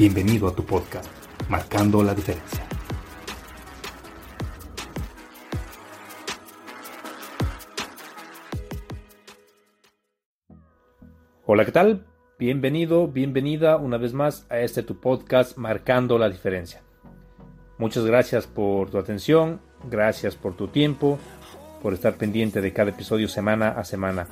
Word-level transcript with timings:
Bienvenido 0.00 0.48
a 0.48 0.54
tu 0.54 0.64
podcast, 0.64 1.10
Marcando 1.50 2.02
la 2.02 2.14
Diferencia. 2.14 2.66
Hola, 11.44 11.66
¿qué 11.66 11.72
tal? 11.72 12.06
Bienvenido, 12.38 13.08
bienvenida 13.08 13.76
una 13.76 13.98
vez 13.98 14.14
más 14.14 14.46
a 14.48 14.60
este 14.60 14.82
tu 14.82 14.98
podcast 14.98 15.58
Marcando 15.58 16.16
la 16.16 16.30
Diferencia. 16.30 16.80
Muchas 17.76 18.06
gracias 18.06 18.46
por 18.46 18.90
tu 18.90 18.96
atención, 18.96 19.60
gracias 19.84 20.34
por 20.34 20.56
tu 20.56 20.68
tiempo, 20.68 21.18
por 21.82 21.92
estar 21.92 22.14
pendiente 22.14 22.62
de 22.62 22.72
cada 22.72 22.88
episodio 22.88 23.28
semana 23.28 23.68
a 23.68 23.84
semana. 23.84 24.28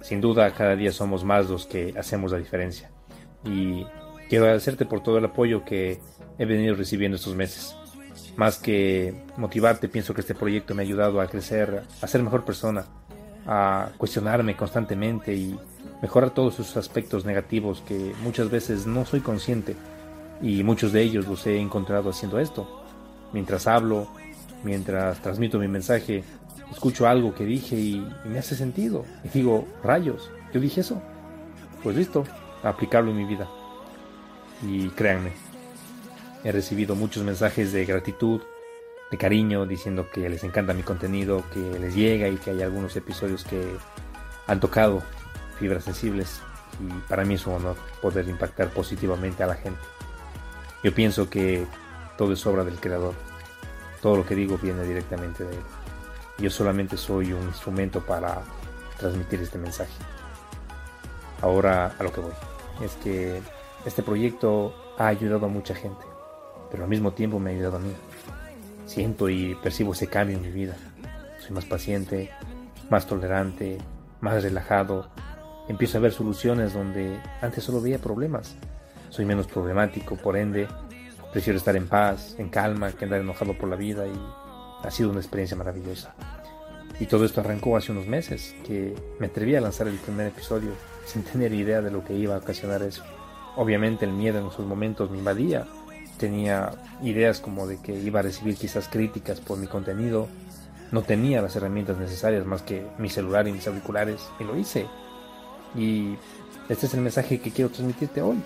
Sin 0.00 0.20
duda, 0.20 0.52
cada 0.52 0.76
día 0.76 0.92
somos 0.92 1.24
más 1.24 1.50
los 1.50 1.66
que 1.66 1.92
hacemos 1.98 2.30
la 2.30 2.38
diferencia. 2.38 2.92
Y 3.44 3.84
quiero 4.28 4.44
agradecerte 4.44 4.86
por 4.86 5.02
todo 5.02 5.18
el 5.18 5.24
apoyo 5.24 5.64
que 5.64 6.00
he 6.38 6.44
venido 6.44 6.74
recibiendo 6.74 7.16
estos 7.16 7.34
meses. 7.34 7.76
Más 8.36 8.58
que 8.58 9.14
motivarte, 9.36 9.88
pienso 9.88 10.14
que 10.14 10.22
este 10.22 10.34
proyecto 10.34 10.74
me 10.74 10.82
ha 10.82 10.86
ayudado 10.86 11.20
a 11.20 11.26
crecer, 11.26 11.82
a 12.00 12.06
ser 12.06 12.22
mejor 12.22 12.44
persona, 12.44 12.86
a 13.46 13.90
cuestionarme 13.98 14.56
constantemente 14.56 15.34
y 15.34 15.58
mejorar 16.00 16.30
todos 16.30 16.54
esos 16.54 16.76
aspectos 16.76 17.24
negativos 17.24 17.82
que 17.86 18.12
muchas 18.22 18.50
veces 18.50 18.86
no 18.86 19.04
soy 19.04 19.20
consciente 19.20 19.76
y 20.40 20.64
muchos 20.64 20.92
de 20.92 21.02
ellos 21.02 21.26
los 21.26 21.46
he 21.46 21.58
encontrado 21.58 22.10
haciendo 22.10 22.38
esto. 22.40 22.84
Mientras 23.32 23.66
hablo, 23.66 24.08
mientras 24.64 25.20
transmito 25.22 25.58
mi 25.58 25.68
mensaje, 25.68 26.24
escucho 26.70 27.06
algo 27.06 27.34
que 27.34 27.44
dije 27.44 27.76
y, 27.76 28.06
me 28.24 28.38
hace 28.38 28.56
sentido. 28.56 29.04
Y 29.24 29.28
digo, 29.28 29.66
rayos, 29.82 30.30
yo 30.52 30.60
dije 30.60 30.80
eso. 30.80 31.00
Pues 31.82 31.96
listo, 31.96 32.24
aplicarlo 32.62 33.10
en 33.10 33.18
mi 33.18 33.24
vida. 33.24 33.48
Y 34.62 34.88
créanme, 34.90 35.32
he 36.44 36.52
recibido 36.52 36.94
muchos 36.94 37.24
mensajes 37.24 37.72
de 37.72 37.84
gratitud, 37.84 38.40
de 39.10 39.18
cariño, 39.18 39.66
diciendo 39.66 40.08
que 40.10 40.28
les 40.28 40.44
encanta 40.44 40.72
mi 40.72 40.82
contenido, 40.82 41.44
que 41.52 41.78
les 41.78 41.94
llega 41.94 42.28
y 42.28 42.36
que 42.36 42.50
hay 42.50 42.62
algunos 42.62 42.96
episodios 42.96 43.44
que 43.44 43.76
han 44.46 44.60
tocado 44.60 45.02
fibras 45.58 45.84
sensibles. 45.84 46.40
Y 46.80 46.92
para 47.08 47.24
mí 47.24 47.34
es 47.34 47.46
un 47.46 47.54
honor 47.54 47.76
poder 48.00 48.28
impactar 48.28 48.70
positivamente 48.70 49.42
a 49.42 49.46
la 49.46 49.54
gente. 49.54 49.80
Yo 50.82 50.94
pienso 50.94 51.28
que 51.28 51.66
todo 52.16 52.32
es 52.32 52.46
obra 52.46 52.64
del 52.64 52.80
Creador. 52.80 53.14
Todo 54.00 54.16
lo 54.16 54.26
que 54.26 54.34
digo 54.34 54.58
viene 54.58 54.82
directamente 54.84 55.44
de 55.44 55.52
Él. 55.52 55.62
Yo 56.38 56.50
solamente 56.50 56.96
soy 56.96 57.32
un 57.32 57.42
instrumento 57.42 58.00
para 58.00 58.42
transmitir 58.98 59.42
este 59.42 59.58
mensaje. 59.58 59.92
Ahora 61.40 61.94
a 61.98 62.02
lo 62.02 62.12
que 62.12 62.20
voy. 62.20 62.32
Es 62.82 62.94
que 62.96 63.40
este 63.84 64.02
proyecto 64.02 64.74
ha 64.98 65.08
ayudado 65.08 65.46
a 65.46 65.48
mucha 65.48 65.74
gente, 65.74 66.04
pero 66.70 66.84
al 66.84 66.90
mismo 66.90 67.12
tiempo 67.12 67.38
me 67.38 67.50
ha 67.50 67.54
ayudado 67.54 67.76
a 67.76 67.80
mí. 67.80 67.92
Siento 68.86 69.28
y 69.28 69.54
percibo 69.56 69.92
ese 69.92 70.06
cambio 70.06 70.36
en 70.36 70.42
mi 70.42 70.50
vida. 70.50 70.76
Soy 71.38 71.52
más 71.52 71.64
paciente, 71.64 72.30
más 72.90 73.06
tolerante, 73.06 73.78
más 74.20 74.42
relajado. 74.42 75.08
Empiezo 75.68 75.98
a 75.98 76.00
ver 76.00 76.12
soluciones 76.12 76.74
donde 76.74 77.20
antes 77.40 77.64
solo 77.64 77.80
veía 77.80 77.98
problemas. 77.98 78.56
Soy 79.10 79.24
menos 79.24 79.46
problemático, 79.46 80.16
por 80.16 80.36
ende, 80.36 80.68
prefiero 81.32 81.58
estar 81.58 81.76
en 81.76 81.88
paz, 81.88 82.36
en 82.38 82.48
calma, 82.48 82.92
que 82.92 83.04
andar 83.04 83.20
enojado 83.20 83.56
por 83.56 83.68
la 83.68 83.76
vida 83.76 84.06
y 84.06 84.12
ha 84.86 84.90
sido 84.90 85.10
una 85.10 85.20
experiencia 85.20 85.56
maravillosa. 85.56 86.14
Y 87.00 87.06
todo 87.06 87.24
esto 87.24 87.40
arrancó 87.40 87.76
hace 87.76 87.92
unos 87.92 88.06
meses, 88.06 88.54
que 88.64 88.94
me 89.18 89.26
atreví 89.26 89.56
a 89.56 89.60
lanzar 89.60 89.88
el 89.88 89.96
primer 89.96 90.28
episodio 90.28 90.70
sin 91.04 91.22
tener 91.24 91.52
idea 91.52 91.80
de 91.80 91.90
lo 91.90 92.04
que 92.04 92.14
iba 92.14 92.34
a 92.34 92.38
ocasionar 92.38 92.82
eso. 92.82 93.02
Obviamente 93.56 94.04
el 94.04 94.12
miedo 94.12 94.38
en 94.38 94.46
esos 94.46 94.66
momentos 94.66 95.10
me 95.10 95.18
invadía. 95.18 95.66
Tenía 96.18 96.72
ideas 97.02 97.40
como 97.40 97.66
de 97.66 97.78
que 97.78 97.94
iba 97.94 98.20
a 98.20 98.22
recibir 98.22 98.56
quizás 98.56 98.88
críticas 98.88 99.40
por 99.40 99.58
mi 99.58 99.66
contenido. 99.66 100.28
No 100.90 101.02
tenía 101.02 101.42
las 101.42 101.56
herramientas 101.56 101.98
necesarias 101.98 102.46
más 102.46 102.62
que 102.62 102.86
mi 102.98 103.08
celular 103.08 103.48
y 103.48 103.52
mis 103.52 103.66
auriculares 103.66 104.22
y 104.38 104.44
lo 104.44 104.56
hice. 104.56 104.86
Y 105.74 106.16
este 106.68 106.86
es 106.86 106.94
el 106.94 107.00
mensaje 107.00 107.40
que 107.40 107.50
quiero 107.50 107.70
transmitirte 107.70 108.22
hoy. 108.22 108.42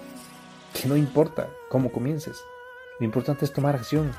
Que 0.73 0.89
no 0.89 0.97
importa 0.97 1.49
cómo 1.69 1.93
comiences. 1.93 2.37
Lo 2.99 3.05
importante 3.05 3.45
es 3.45 3.53
tomar 3.53 3.75
acción 3.75 4.13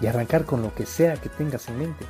y 0.00 0.06
arrancar 0.06 0.44
con 0.44 0.62
lo 0.62 0.74
que 0.74 0.86
sea 0.86 1.14
que 1.14 1.28
tengas 1.28 1.68
en 1.68 1.78
mente. 1.78 2.04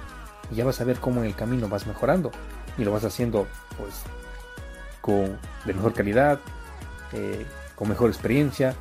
Y 0.51 0.57
ya 0.57 0.65
vas 0.65 0.81
a 0.81 0.85
ver 0.85 0.99
cómo 0.99 1.21
en 1.21 1.27
el 1.27 1.35
camino 1.35 1.69
vas 1.69 1.87
mejorando 1.87 2.31
y 2.79 2.85
lo 2.85 2.93
vas 2.93 3.05
haciendo 3.05 3.47
pues 3.79 4.03
con 5.01 5.39
de 5.65 5.75
mejor 5.75 5.93
calidad, 5.93 6.41
eh, 7.13 7.47
con 7.77 7.89
mejor 7.89 8.11
experiencia. 8.11 8.75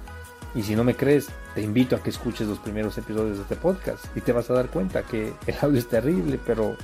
Y 0.55 0.63
si 0.63 0.75
no 0.75 0.83
me 0.83 0.95
crees, 0.95 1.27
te 1.53 1.61
invito 1.61 1.95
a 1.95 2.01
que 2.01 2.09
escuches 2.09 2.47
los 2.47 2.59
primeros 2.59 2.97
episodios 2.97 3.37
de 3.37 3.43
este 3.43 3.55
podcast 3.55 4.05
y 4.15 4.21
te 4.21 4.31
vas 4.31 4.49
a 4.49 4.53
dar 4.53 4.67
cuenta 4.69 5.03
que 5.03 5.33
el 5.47 5.55
audio 5.61 5.77
es 5.77 5.87
terrible, 5.87 6.39
pero 6.43 6.75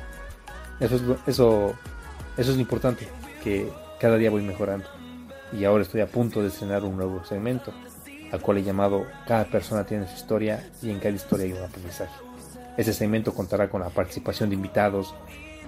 eso 0.79 0.95
es, 0.95 1.01
eso, 1.25 1.73
eso 2.37 2.51
es 2.51 2.55
lo 2.55 2.61
importante, 2.61 3.07
que 3.43 3.71
cada 3.99 4.17
día 4.17 4.29
voy 4.29 4.43
mejorando. 4.43 4.85
Y 5.53 5.65
ahora 5.65 5.83
estoy 5.83 6.01
a 6.01 6.07
punto 6.07 6.41
de 6.41 6.49
estrenar 6.49 6.83
un 6.83 6.95
nuevo 6.95 7.23
segmento 7.25 7.73
al 8.31 8.41
cual 8.41 8.57
he 8.57 8.63
llamado 8.63 9.05
Cada 9.27 9.45
persona 9.45 9.83
tiene 9.85 10.07
su 10.07 10.15
historia 10.15 10.69
y 10.81 10.89
en 10.89 10.99
cada 10.99 11.13
historia 11.13 11.45
hay 11.45 11.51
un 11.53 11.63
aprendizaje. 11.63 12.13
Este 12.77 12.93
segmento 12.93 13.33
contará 13.33 13.69
con 13.69 13.81
la 13.81 13.89
participación 13.89 14.49
de 14.49 14.55
invitados, 14.55 15.13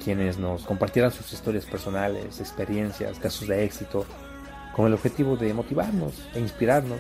quienes 0.03 0.37
nos 0.37 0.63
compartirán 0.63 1.11
sus 1.11 1.31
historias 1.33 1.65
personales, 1.65 2.39
experiencias, 2.39 3.19
casos 3.19 3.47
de 3.47 3.65
éxito, 3.65 4.05
con 4.75 4.88
el 4.88 4.94
objetivo 4.94 5.38
de 5.38 5.53
motivarnos 5.53 6.28
e 6.34 6.39
inspirarnos. 6.39 7.00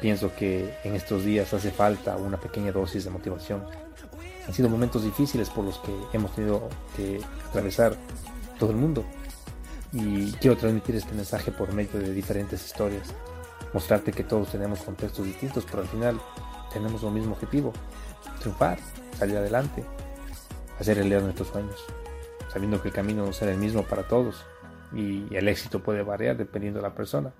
Pienso 0.00 0.34
que 0.34 0.74
en 0.84 0.96
estos 0.96 1.24
días 1.24 1.54
hace 1.54 1.70
falta 1.70 2.16
una 2.16 2.38
pequeña 2.38 2.72
dosis 2.72 3.04
de 3.04 3.10
motivación. 3.10 3.64
Han 4.46 4.52
sido 4.52 4.68
momentos 4.68 5.04
difíciles 5.04 5.48
por 5.48 5.64
los 5.64 5.78
que 5.78 5.92
hemos 6.12 6.34
tenido 6.34 6.68
que 6.96 7.20
atravesar 7.48 7.96
todo 8.58 8.72
el 8.72 8.76
mundo. 8.76 9.04
Y 9.92 10.32
quiero 10.32 10.56
transmitir 10.56 10.96
este 10.96 11.14
mensaje 11.14 11.52
por 11.52 11.72
medio 11.72 12.00
de 12.00 12.12
diferentes 12.12 12.64
historias 12.64 13.14
mostrarte 13.72 14.12
que 14.12 14.24
todos 14.24 14.50
tenemos 14.50 14.80
contextos 14.80 15.24
distintos, 15.24 15.64
pero 15.64 15.82
al 15.82 15.88
final 15.88 16.20
tenemos 16.72 17.02
un 17.02 17.14
mismo 17.14 17.32
objetivo, 17.32 17.72
triunfar, 18.40 18.78
salir 19.18 19.36
adelante, 19.36 19.84
hacer 20.78 21.02
de 21.02 21.20
nuestros 21.20 21.48
sueños, 21.48 21.84
sabiendo 22.52 22.82
que 22.82 22.88
el 22.88 22.94
camino 22.94 23.24
no 23.24 23.32
será 23.32 23.52
el 23.52 23.58
mismo 23.58 23.82
para 23.84 24.06
todos 24.06 24.44
y 24.94 25.34
el 25.34 25.48
éxito 25.48 25.82
puede 25.82 26.02
variar 26.02 26.36
dependiendo 26.36 26.80
de 26.80 26.88
la 26.88 26.94
persona. 26.94 27.32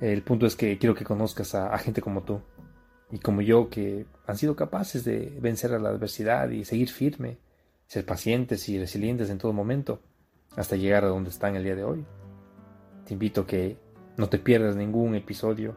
El 0.00 0.22
punto 0.22 0.46
es 0.46 0.54
que 0.54 0.78
quiero 0.78 0.94
que 0.94 1.04
conozcas 1.04 1.54
a, 1.54 1.76
gente 1.78 2.00
como 2.00 2.22
tú 2.22 2.40
y 3.10 3.18
como 3.18 3.40
yo 3.40 3.68
que 3.68 4.06
han 4.26 4.36
sido 4.36 4.54
capaces 4.54 5.04
de 5.04 5.36
vencer 5.40 5.72
a 5.72 5.78
la 5.78 5.88
adversidad 5.88 6.50
y 6.50 6.64
seguir 6.64 6.90
firme, 6.90 7.38
ser 7.86 8.04
pacientes 8.04 8.68
y 8.68 8.78
resilientes 8.78 9.30
en 9.30 9.38
todo 9.38 9.52
momento 9.52 10.00
hasta 10.56 10.76
llegar 10.76 11.04
a 11.04 11.08
donde 11.08 11.30
están 11.30 11.56
el 11.56 11.64
día 11.64 11.74
de 11.74 11.84
hoy. 11.84 12.04
Te 13.06 13.14
invito 13.14 13.42
a 13.42 13.46
que 13.46 13.76
no 14.16 14.28
te 14.28 14.38
pierdas 14.38 14.76
ningún 14.76 15.14
episodio. 15.14 15.76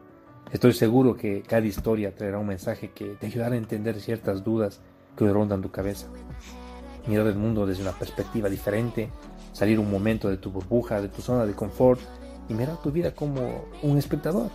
Estoy 0.52 0.72
seguro 0.72 1.16
que 1.16 1.42
cada 1.42 1.66
historia 1.66 2.14
traerá 2.14 2.38
un 2.38 2.46
mensaje 2.46 2.90
que 2.90 3.16
te 3.18 3.26
ayudará 3.26 3.54
a 3.54 3.58
entender 3.58 4.00
ciertas 4.00 4.44
dudas 4.44 4.80
que 5.16 5.28
rondan 5.28 5.62
tu 5.62 5.70
cabeza. 5.70 6.08
Mirar 7.06 7.26
el 7.26 7.36
mundo 7.36 7.66
desde 7.66 7.82
una 7.82 7.92
perspectiva 7.92 8.48
diferente, 8.48 9.10
salir 9.52 9.78
un 9.78 9.90
momento 9.90 10.28
de 10.28 10.36
tu 10.36 10.50
burbuja, 10.50 11.00
de 11.00 11.08
tu 11.08 11.20
zona 11.20 11.46
de 11.46 11.54
confort 11.54 12.00
y 12.48 12.54
mirar 12.54 12.80
tu 12.82 12.90
vida 12.90 13.14
como 13.14 13.64
un 13.82 13.98
espectador. 13.98 14.50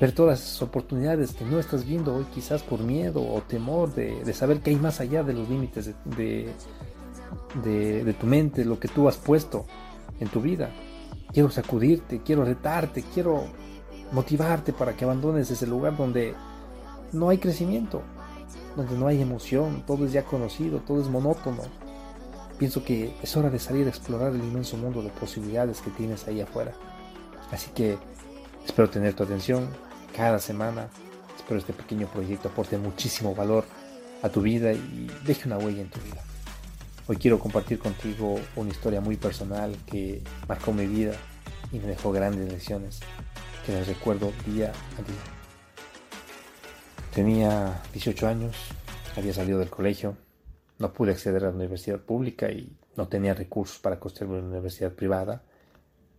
ver 0.00 0.12
todas 0.12 0.40
esas 0.40 0.62
oportunidades 0.62 1.32
que 1.32 1.44
no 1.44 1.58
estás 1.58 1.84
viendo 1.84 2.14
hoy 2.14 2.24
quizás 2.34 2.62
por 2.62 2.80
miedo 2.80 3.20
o 3.20 3.42
temor 3.42 3.94
de, 3.94 4.32
saber 4.32 4.60
que 4.60 4.70
hay 4.70 4.76
más 4.76 5.00
allá 5.00 5.22
de 5.22 5.34
los 5.34 5.48
límites 5.48 5.90
de, 6.04 6.48
de, 7.62 8.14
tu 8.14 8.26
mente, 8.26 8.64
lo 8.64 8.80
que 8.80 8.88
tú 8.88 9.08
has 9.08 9.16
puesto 9.16 9.66
en 10.18 10.28
tu 10.28 10.40
vida. 10.40 10.70
Quiero 11.32 11.50
sacudirte, 11.50 12.22
quiero 12.24 12.44
retarte, 12.44 13.04
quiero 13.12 13.44
motivarte 14.12 14.72
para 14.72 14.96
que 14.96 15.04
abandones 15.04 15.50
ese 15.50 15.66
lugar 15.66 15.96
donde 15.96 16.34
no 17.12 17.28
hay 17.28 17.38
crecimiento, 17.38 18.02
donde 18.76 18.96
no 18.96 19.06
hay 19.06 19.20
emoción, 19.20 19.82
todo 19.86 20.06
es 20.06 20.12
ya 20.12 20.24
conocido, 20.24 20.80
todo 20.80 21.00
es 21.00 21.08
monótono. 21.08 21.62
Pienso 22.58 22.84
que 22.84 23.14
es 23.22 23.36
hora 23.36 23.50
de 23.50 23.58
salir 23.58 23.86
a 23.86 23.90
explorar 23.90 24.32
el 24.32 24.40
inmenso 24.40 24.76
mundo 24.76 25.02
de 25.02 25.10
posibilidades 25.10 25.80
que 25.80 25.90
tienes 25.90 26.26
ahí 26.28 26.40
afuera. 26.40 26.72
Así 27.50 27.70
que 27.74 27.98
espero 28.64 28.90
tener 28.90 29.14
tu 29.14 29.22
atención 29.22 29.68
cada 30.14 30.38
semana. 30.38 30.88
Espero 31.36 31.58
este 31.58 31.72
pequeño 31.72 32.06
proyecto 32.08 32.48
aporte 32.48 32.76
muchísimo 32.76 33.34
valor 33.34 33.64
a 34.22 34.28
tu 34.28 34.42
vida 34.42 34.72
y 34.72 35.10
deje 35.24 35.48
una 35.48 35.58
huella 35.58 35.80
en 35.80 35.90
tu 35.90 36.00
vida. 36.00 36.22
Hoy 37.06 37.16
quiero 37.16 37.38
compartir 37.38 37.78
contigo 37.78 38.38
una 38.54 38.70
historia 38.70 39.00
muy 39.00 39.16
personal 39.16 39.74
que 39.86 40.22
marcó 40.46 40.72
mi 40.72 40.86
vida 40.86 41.12
y 41.72 41.78
me 41.78 41.88
dejó 41.88 42.12
grandes 42.12 42.52
lecciones 42.52 43.00
que 43.66 43.72
les 43.72 43.88
recuerdo 43.88 44.32
día 44.46 44.72
a 44.98 45.02
día. 45.02 45.39
Tenía 47.14 47.82
18 47.92 48.28
años, 48.28 48.56
había 49.16 49.32
salido 49.32 49.58
del 49.58 49.68
colegio, 49.68 50.16
no 50.78 50.92
pude 50.92 51.10
acceder 51.10 51.44
a 51.44 51.50
la 51.50 51.56
universidad 51.56 51.98
pública 51.98 52.52
y 52.52 52.76
no 52.96 53.08
tenía 53.08 53.34
recursos 53.34 53.80
para 53.80 53.98
costearme 53.98 54.38
una 54.38 54.46
universidad 54.46 54.92
privada. 54.92 55.42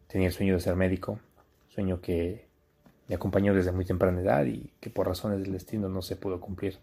Tenía 0.07 0.27
el 0.27 0.33
sueño 0.33 0.53
de 0.55 0.59
ser 0.59 0.75
médico, 0.75 1.17
sueño 1.69 2.01
que 2.01 2.45
me 3.07 3.15
acompañó 3.15 3.53
desde 3.53 3.71
muy 3.71 3.85
temprana 3.85 4.19
edad 4.19 4.45
y 4.45 4.73
que 4.81 4.89
por 4.89 5.07
razones 5.07 5.41
del 5.41 5.53
destino 5.53 5.88
no 5.88 6.01
se 6.01 6.17
pudo 6.17 6.41
cumplir. 6.41 6.77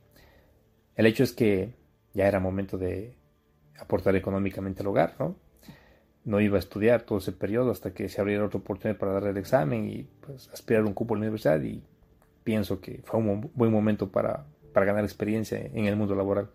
El 0.97 1.05
hecho 1.05 1.23
es 1.23 1.33
que 1.33 1.75
ya 2.15 2.27
era 2.27 2.41
momento 2.41 2.79
de 2.79 3.15
aportar 3.79 4.17
económicamente 4.17 4.81
al 4.81 4.89
hogar, 4.89 5.17
¿no? 5.19 5.37
No 6.25 6.41
iba 6.41 6.57
a 6.57 6.61
estudiar 6.61 7.03
todo 7.03 7.19
ese 7.19 7.33
periodo 7.33 7.73
hasta 7.73 7.93
que 7.93 8.09
se 8.09 8.23
abriera 8.23 8.47
otra 8.47 8.59
oportunidad 8.59 8.99
para 8.99 9.13
dar 9.13 9.25
el 9.25 9.37
examen 9.37 9.91
y 9.91 10.09
pues 10.27 10.49
aspirar 10.49 10.85
un 10.85 10.95
cupo 10.95 11.15
a 11.15 11.19
la 11.19 11.21
universidad 11.25 11.61
y 11.61 11.83
pienso 12.49 12.81
que 12.81 13.03
fue 13.05 13.21
un 13.21 13.51
buen 13.53 13.71
momento 13.71 14.11
para, 14.11 14.47
para 14.73 14.87
ganar 14.87 15.05
experiencia 15.05 15.59
en 15.59 15.85
el 15.85 15.97
mundo 15.97 16.15
laboral. 16.15 16.49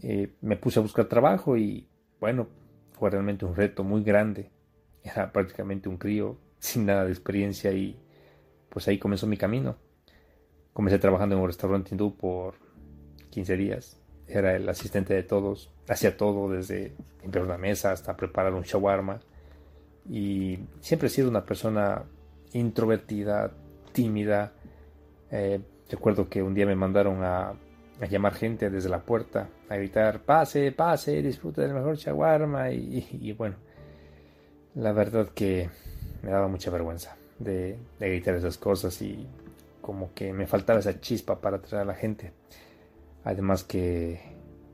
Eh, 0.00 0.30
me 0.42 0.56
puse 0.56 0.78
a 0.78 0.82
buscar 0.82 1.06
trabajo 1.06 1.56
y 1.56 1.88
bueno, 2.20 2.46
fue 2.92 3.10
realmente 3.10 3.44
un 3.44 3.56
reto 3.56 3.82
muy 3.82 4.04
grande. 4.04 4.52
Era 5.02 5.32
prácticamente 5.32 5.88
un 5.88 5.96
crío 5.96 6.38
sin 6.60 6.86
nada 6.86 7.04
de 7.04 7.10
experiencia 7.10 7.72
y 7.72 7.98
pues 8.68 8.86
ahí 8.86 8.96
comenzó 9.00 9.26
mi 9.26 9.36
camino. 9.36 9.76
Comencé 10.72 11.00
trabajando 11.00 11.34
en 11.34 11.40
un 11.40 11.48
restaurante 11.48 11.90
hindú 11.92 12.16
por 12.16 12.54
15 13.30 13.56
días 13.56 14.00
era 14.28 14.54
el 14.54 14.68
asistente 14.68 15.14
de 15.14 15.24
todos, 15.24 15.72
hacía 15.88 16.16
todo 16.16 16.48
desde 16.48 16.94
limpiar 17.22 17.44
una 17.44 17.58
mesa 17.58 17.90
hasta 17.90 18.16
preparar 18.16 18.54
un 18.54 18.62
shawarma 18.62 19.20
y 20.08 20.60
siempre 20.80 21.08
he 21.08 21.10
sido 21.10 21.28
una 21.28 21.44
persona 21.44 22.04
introvertida, 22.52 23.52
tímida. 23.92 24.52
Eh, 25.38 25.60
recuerdo 25.90 26.30
que 26.30 26.42
un 26.42 26.54
día 26.54 26.64
me 26.64 26.74
mandaron 26.74 27.22
a, 27.22 27.52
llamar 28.10 28.34
gente 28.34 28.70
desde 28.70 28.88
la 28.88 29.00
puerta, 29.00 29.48
a 29.68 29.76
gritar, 29.76 30.20
pase, 30.20 30.72
pase, 30.72 31.22
disfrute 31.22 31.62
del 31.62 31.74
mejor 31.74 31.96
shawarma 31.96 32.70
y, 32.70 33.32
bueno, 33.36 33.56
la 34.74 34.92
verdad 34.92 35.28
que 35.28 35.68
me 36.22 36.30
daba 36.30 36.48
mucha 36.48 36.70
vergüenza 36.70 37.16
de, 37.38 37.78
gritar 37.98 38.34
esas 38.34 38.56
cosas 38.58 39.00
y 39.02 39.26
como 39.82 40.12
que 40.14 40.32
me 40.32 40.46
faltaba 40.46 40.80
esa 40.80 41.00
chispa 41.00 41.40
para 41.40 41.58
atraer 41.58 41.82
a 41.82 41.86
la 41.86 41.94
gente. 41.94 42.32
Además 43.24 43.64
que 43.64 44.20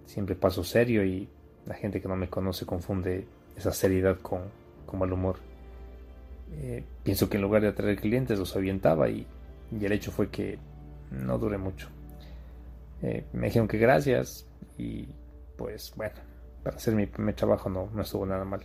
siempre 0.06 0.34
paso 0.36 0.62
serio 0.62 1.04
y 1.04 1.28
la 1.66 1.74
gente 1.74 2.00
que 2.00 2.08
no 2.08 2.16
me 2.16 2.28
conoce 2.28 2.66
confunde 2.66 3.26
esa 3.56 3.72
seriedad 3.72 4.18
con, 4.20 4.42
mal 4.92 5.12
humor. 5.12 5.36
Eh, 6.54 6.84
pienso 7.02 7.30
que 7.30 7.38
en 7.38 7.42
lugar 7.42 7.62
de 7.62 7.68
atraer 7.68 7.96
clientes 7.96 8.38
los 8.38 8.54
avientaba 8.56 9.08
y, 9.08 9.26
el 9.80 9.92
hecho 9.92 10.10
fue 10.10 10.28
que 10.28 10.58
no 11.10 11.38
duré 11.38 11.58
mucho. 11.58 11.88
Eh, 13.02 13.24
me 13.32 13.46
dijeron 13.46 13.69
que 13.69 13.78
gracias 13.78 14.46
y 14.78 15.08
pues 15.56 15.92
bueno, 15.96 16.14
para 16.62 16.76
hacer 16.76 16.94
mi 16.94 17.06
primer 17.06 17.34
trabajo 17.34 17.69
no, 17.69 17.88
no 17.92 18.02
estuvo 18.02 18.26
nada 18.26 18.44
mal. 18.44 18.62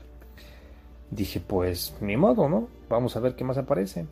Dije 1.09 1.39
pues 1.39 1.95
ni 2.01 2.17
modo, 2.17 2.49
¿no? 2.49 2.67
Vamos 2.89 3.15
a 3.15 3.19
ver 3.19 3.35
qué 3.35 3.43
más 3.43 3.57
aparece. 3.57 4.05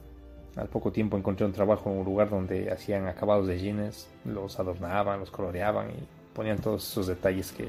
Al 0.56 0.70
poco 0.70 0.92
tiempo 0.92 1.18
encontré 1.18 1.46
un 1.46 1.52
trabajo 1.52 1.92
en 1.92 1.98
un 1.98 2.06
lugar 2.06 2.30
donde 2.30 2.72
hacían 2.72 3.08
acabados 3.08 3.48
de 3.48 3.60
jeans, 3.60 4.08
los 4.24 4.58
adornaban, 4.58 5.20
los 5.20 5.30
coloreaban 5.30 5.90
y 5.90 6.08
ponían 6.34 6.60
todos 6.60 6.90
esos 6.90 7.08
detalles 7.08 7.52
que, 7.52 7.68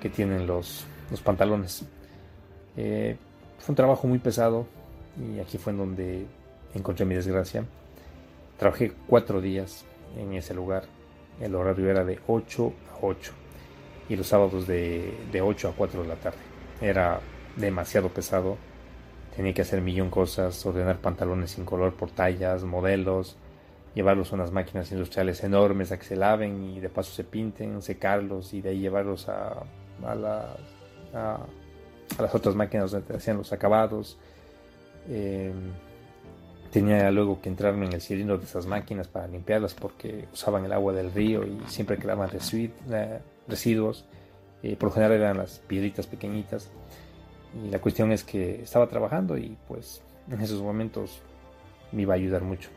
que 0.00 0.10
tienen 0.10 0.46
los, 0.46 0.84
los 1.10 1.20
pantalones. 1.22 1.84
Eh, 2.76 3.16
fue 3.58 3.72
un 3.72 3.76
trabajo 3.76 4.06
muy 4.06 4.18
pesado 4.18 4.66
y 5.18 5.38
aquí 5.40 5.58
fue 5.58 5.72
en 5.72 5.78
donde 5.78 6.26
encontré 6.74 7.06
mi 7.06 7.14
desgracia. 7.14 7.64
Trabajé 8.60 8.92
cuatro 9.08 9.40
días 9.40 9.84
en 10.16 10.34
ese 10.34 10.54
lugar. 10.54 10.84
El 11.40 11.56
horario 11.56 11.90
era 11.90 12.04
de 12.04 12.20
8 12.28 12.72
a 12.92 13.04
8 13.04 13.32
y 14.08 14.16
los 14.16 14.28
sábados 14.28 14.68
de, 14.68 15.12
de 15.32 15.40
8 15.40 15.70
a 15.70 15.72
4 15.72 16.02
de 16.02 16.08
la 16.08 16.16
tarde. 16.16 16.38
Era 16.80 17.20
demasiado 17.56 18.10
pesado 18.10 18.56
Tenía 19.34 19.54
que 19.54 19.62
hacer 19.62 19.80
millón 19.80 20.10
cosas, 20.10 20.64
ordenar 20.66 20.98
pantalones 20.98 21.52
sin 21.52 21.64
color 21.64 21.94
por 21.94 22.10
tallas, 22.10 22.64
modelos, 22.64 23.36
llevarlos 23.94 24.32
a 24.32 24.34
unas 24.34 24.50
máquinas 24.50 24.90
industriales 24.90 25.42
enormes 25.44 25.92
a 25.92 25.98
que 25.98 26.04
se 26.04 26.16
laven 26.16 26.64
y 26.64 26.80
de 26.80 26.88
paso 26.88 27.12
se 27.12 27.24
pinten, 27.24 27.80
secarlos 27.80 28.52
y 28.52 28.60
de 28.60 28.70
ahí 28.70 28.80
llevarlos 28.80 29.28
a, 29.28 29.62
a, 30.02 30.56
a, 31.14 31.46
las 32.18 32.34
otras 32.34 32.56
máquinas 32.56 32.90
donde 32.90 33.16
hacían 33.16 33.36
los 33.36 33.52
acabados. 33.52 34.18
Em, 35.08 35.72
tenía 36.70 37.10
luego 37.10 37.40
que 37.40 37.48
entrarme 37.48 37.86
en 37.86 37.94
el 37.94 38.00
cilindro 38.00 38.38
de 38.38 38.44
esas 38.44 38.66
máquinas 38.66 39.08
para 39.08 39.26
limpiarlas 39.26 39.74
porque 39.74 40.26
usaban 40.32 40.64
el 40.64 40.72
agua 40.72 40.92
del 40.92 41.12
río 41.12 41.44
y 41.44 41.60
siempre 41.66 41.98
quedaban 41.98 42.30
eh, 42.30 43.20
residuos. 43.48 44.04
Eh, 44.62 44.76
por 44.76 44.90
lo 44.90 44.94
general 44.94 45.12
eran 45.12 45.38
las 45.38 45.58
piedritas 45.60 46.06
pequeñitas. 46.06 46.70
Y 47.64 47.70
la 47.70 47.80
cuestión 47.80 48.12
es 48.12 48.22
que 48.22 48.62
estaba 48.62 48.88
trabajando 48.88 49.36
y 49.36 49.56
pues 49.66 50.02
en 50.30 50.40
esos 50.40 50.62
momentos 50.62 51.20
me 51.92 52.02
iba 52.02 52.14
a 52.14 52.16
ayudar 52.16 52.42
mucho. 52.42 52.70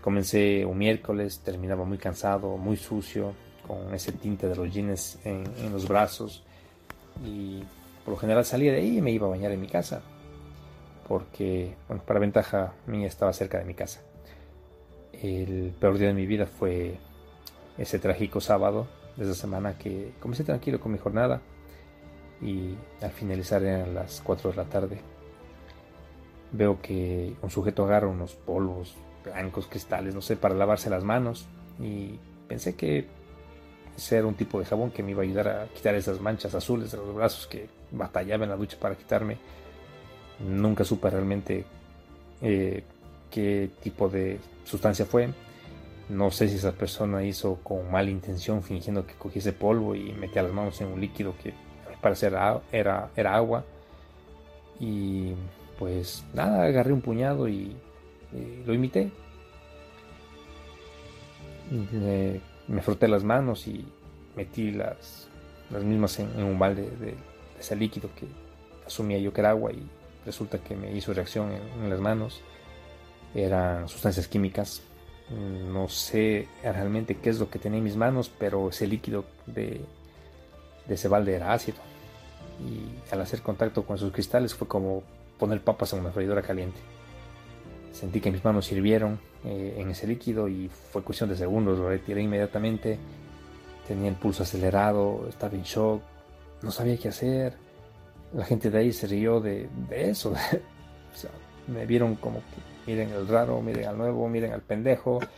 Comencé 0.00 0.64
un 0.64 0.78
miércoles, 0.78 1.40
terminaba 1.40 1.84
muy 1.84 1.98
cansado, 1.98 2.56
muy 2.56 2.76
sucio, 2.76 3.34
con 3.66 3.92
ese 3.94 4.12
tinte 4.12 4.48
de 4.48 4.56
los 4.56 4.72
jeans 4.72 5.18
en, 5.24 5.44
los 5.72 5.86
brazos. 5.86 6.42
Y 7.24 7.62
por 8.04 8.14
lo 8.14 8.16
general 8.16 8.44
salía 8.44 8.72
de 8.72 8.78
ahí 8.78 8.98
y 8.98 9.02
me 9.02 9.10
iba 9.10 9.26
a 9.26 9.30
bañar 9.30 9.52
en 9.52 9.60
mi 9.60 9.68
casa. 9.68 10.00
Porque, 11.10 11.74
bueno, 11.88 12.04
para 12.06 12.20
ventaja 12.20 12.74
mía 12.86 13.08
estaba 13.08 13.32
cerca 13.32 13.58
de 13.58 13.64
mi 13.64 13.74
casa. 13.74 14.00
El 15.12 15.74
peor 15.80 15.98
día 15.98 16.06
de 16.06 16.14
mi 16.14 16.24
vida 16.24 16.46
fue 16.46 16.98
ese 17.76 17.98
trágico 17.98 18.40
sábado 18.40 18.86
de 19.16 19.24
esa 19.24 19.34
semana 19.34 19.76
que 19.76 20.12
comencé 20.20 20.44
tranquilo 20.44 20.78
con 20.78 20.92
mi 20.92 20.98
jornada 20.98 21.40
y 22.40 22.76
al 23.02 23.10
finalizar 23.10 23.60
eran 23.64 23.92
las 23.92 24.20
4 24.20 24.52
de 24.52 24.56
la 24.56 24.66
tarde. 24.66 25.00
Veo 26.52 26.80
que 26.80 27.34
un 27.42 27.50
sujeto 27.50 27.86
agarra 27.86 28.06
unos 28.06 28.34
polvos 28.34 28.94
blancos, 29.24 29.66
cristales, 29.66 30.14
no 30.14 30.22
sé, 30.22 30.36
para 30.36 30.54
lavarse 30.54 30.90
las 30.90 31.02
manos 31.02 31.48
y 31.80 32.20
pensé 32.46 32.76
que 32.76 33.08
ese 33.96 34.16
era 34.16 34.28
un 34.28 34.36
tipo 34.36 34.60
de 34.60 34.64
jabón 34.64 34.92
que 34.92 35.02
me 35.02 35.10
iba 35.10 35.22
a 35.22 35.24
ayudar 35.24 35.48
a 35.48 35.66
quitar 35.74 35.96
esas 35.96 36.20
manchas 36.20 36.54
azules 36.54 36.92
de 36.92 36.98
los 36.98 37.12
brazos 37.12 37.48
que 37.48 37.68
batallaba 37.90 38.44
en 38.44 38.50
la 38.50 38.56
ducha 38.56 38.76
para 38.78 38.94
quitarme. 38.94 39.38
Nunca 40.46 40.84
supe 40.84 41.10
realmente 41.10 41.64
eh, 42.42 42.82
qué 43.30 43.70
tipo 43.82 44.08
de 44.08 44.38
sustancia 44.64 45.04
fue. 45.04 45.30
No 46.08 46.30
sé 46.30 46.48
si 46.48 46.56
esa 46.56 46.72
persona 46.72 47.24
hizo 47.24 47.56
con 47.62 47.90
mala 47.90 48.10
intención 48.10 48.62
fingiendo 48.62 49.06
que 49.06 49.14
cogiese 49.14 49.52
polvo 49.52 49.94
y 49.94 50.12
metía 50.12 50.42
las 50.42 50.52
manos 50.52 50.80
en 50.80 50.88
un 50.88 51.00
líquido 51.00 51.34
que 51.42 51.54
parecer 52.00 52.34
era, 52.72 53.10
era 53.16 53.34
agua. 53.34 53.64
Y 54.78 55.34
pues 55.78 56.24
nada, 56.34 56.64
agarré 56.64 56.92
un 56.92 57.00
puñado 57.00 57.48
y, 57.48 57.76
lo 58.64 58.74
imité. 58.74 59.10
me 62.68 62.82
froté 62.82 63.08
las 63.08 63.24
manos 63.24 63.66
y 63.66 63.84
metí 64.36 64.70
las, 64.70 65.28
las 65.70 65.82
mismas 65.82 66.18
en, 66.18 66.42
un 66.42 66.58
balde 66.58 66.82
de, 66.82 67.14
ese 67.58 67.76
líquido 67.76 68.08
que 68.14 68.26
asumía 68.86 69.18
yo 69.18 69.32
que 69.32 69.40
era 69.40 69.50
agua 69.50 69.72
y 69.72 69.82
resulta 70.24 70.58
que 70.58 70.76
me 70.76 70.92
hizo 70.92 71.12
reacción 71.12 71.52
en, 71.52 71.90
las 71.90 72.00
manos. 72.00 72.40
Eran 73.34 73.88
sustancias 73.88 74.28
químicas. 74.28 74.82
No 75.30 75.88
sé 75.88 76.48
realmente 76.62 77.16
qué 77.16 77.30
es 77.30 77.38
lo 77.38 77.50
que 77.50 77.58
tenía 77.58 77.78
en 77.78 77.84
mis 77.84 77.96
manos, 77.96 78.30
pero 78.36 78.70
ese 78.70 78.86
líquido 78.86 79.24
de, 79.46 79.80
de 80.86 80.94
ese 80.94 81.08
balde 81.08 81.34
era 81.34 81.52
ácido 81.52 81.78
y 82.60 83.12
al 83.12 83.20
hacer 83.20 83.42
contacto 83.42 83.84
con 83.84 83.98
sus 83.98 84.12
cristales 84.12 84.54
fue 84.54 84.68
como 84.68 85.02
poner 85.38 85.62
papas 85.62 85.92
en 85.92 86.00
una 86.00 86.10
freidora 86.10 86.42
caliente. 86.42 86.78
Sentí 87.92 88.20
que 88.20 88.30
mis 88.30 88.44
manos 88.44 88.70
hirvieron 88.70 89.18
eh, 89.44 89.76
en 89.78 89.90
ese 89.90 90.06
líquido 90.06 90.48
y 90.48 90.68
fue 90.68 91.02
cuestión 91.02 91.30
de 91.30 91.36
segundos, 91.36 91.78
lo 91.78 91.88
retiré 91.88 92.22
inmediatamente. 92.22 92.98
Tenía 93.88 94.08
el 94.08 94.16
pulso 94.16 94.42
acelerado, 94.42 95.26
estaba 95.28 95.54
en 95.54 95.62
shock, 95.62 96.02
no 96.62 96.70
sabía 96.70 96.96
qué 96.96 97.08
hacer. 97.08 97.54
La 98.32 98.44
gente 98.44 98.70
de 98.70 98.78
ahí 98.78 98.92
se 98.92 99.06
rió 99.06 99.40
de, 99.40 99.68
eso. 99.90 100.34
me 101.66 101.84
vieron 101.86 102.14
como 102.14 102.38
que 102.38 102.90
miren 102.90 103.10
el 103.10 103.26
raro, 103.26 103.60
miren 103.60 103.86
al 103.86 103.98
nuevo, 103.98 104.28
miren 104.28 104.52
al 104.52 104.62
pendejo. 104.62 105.20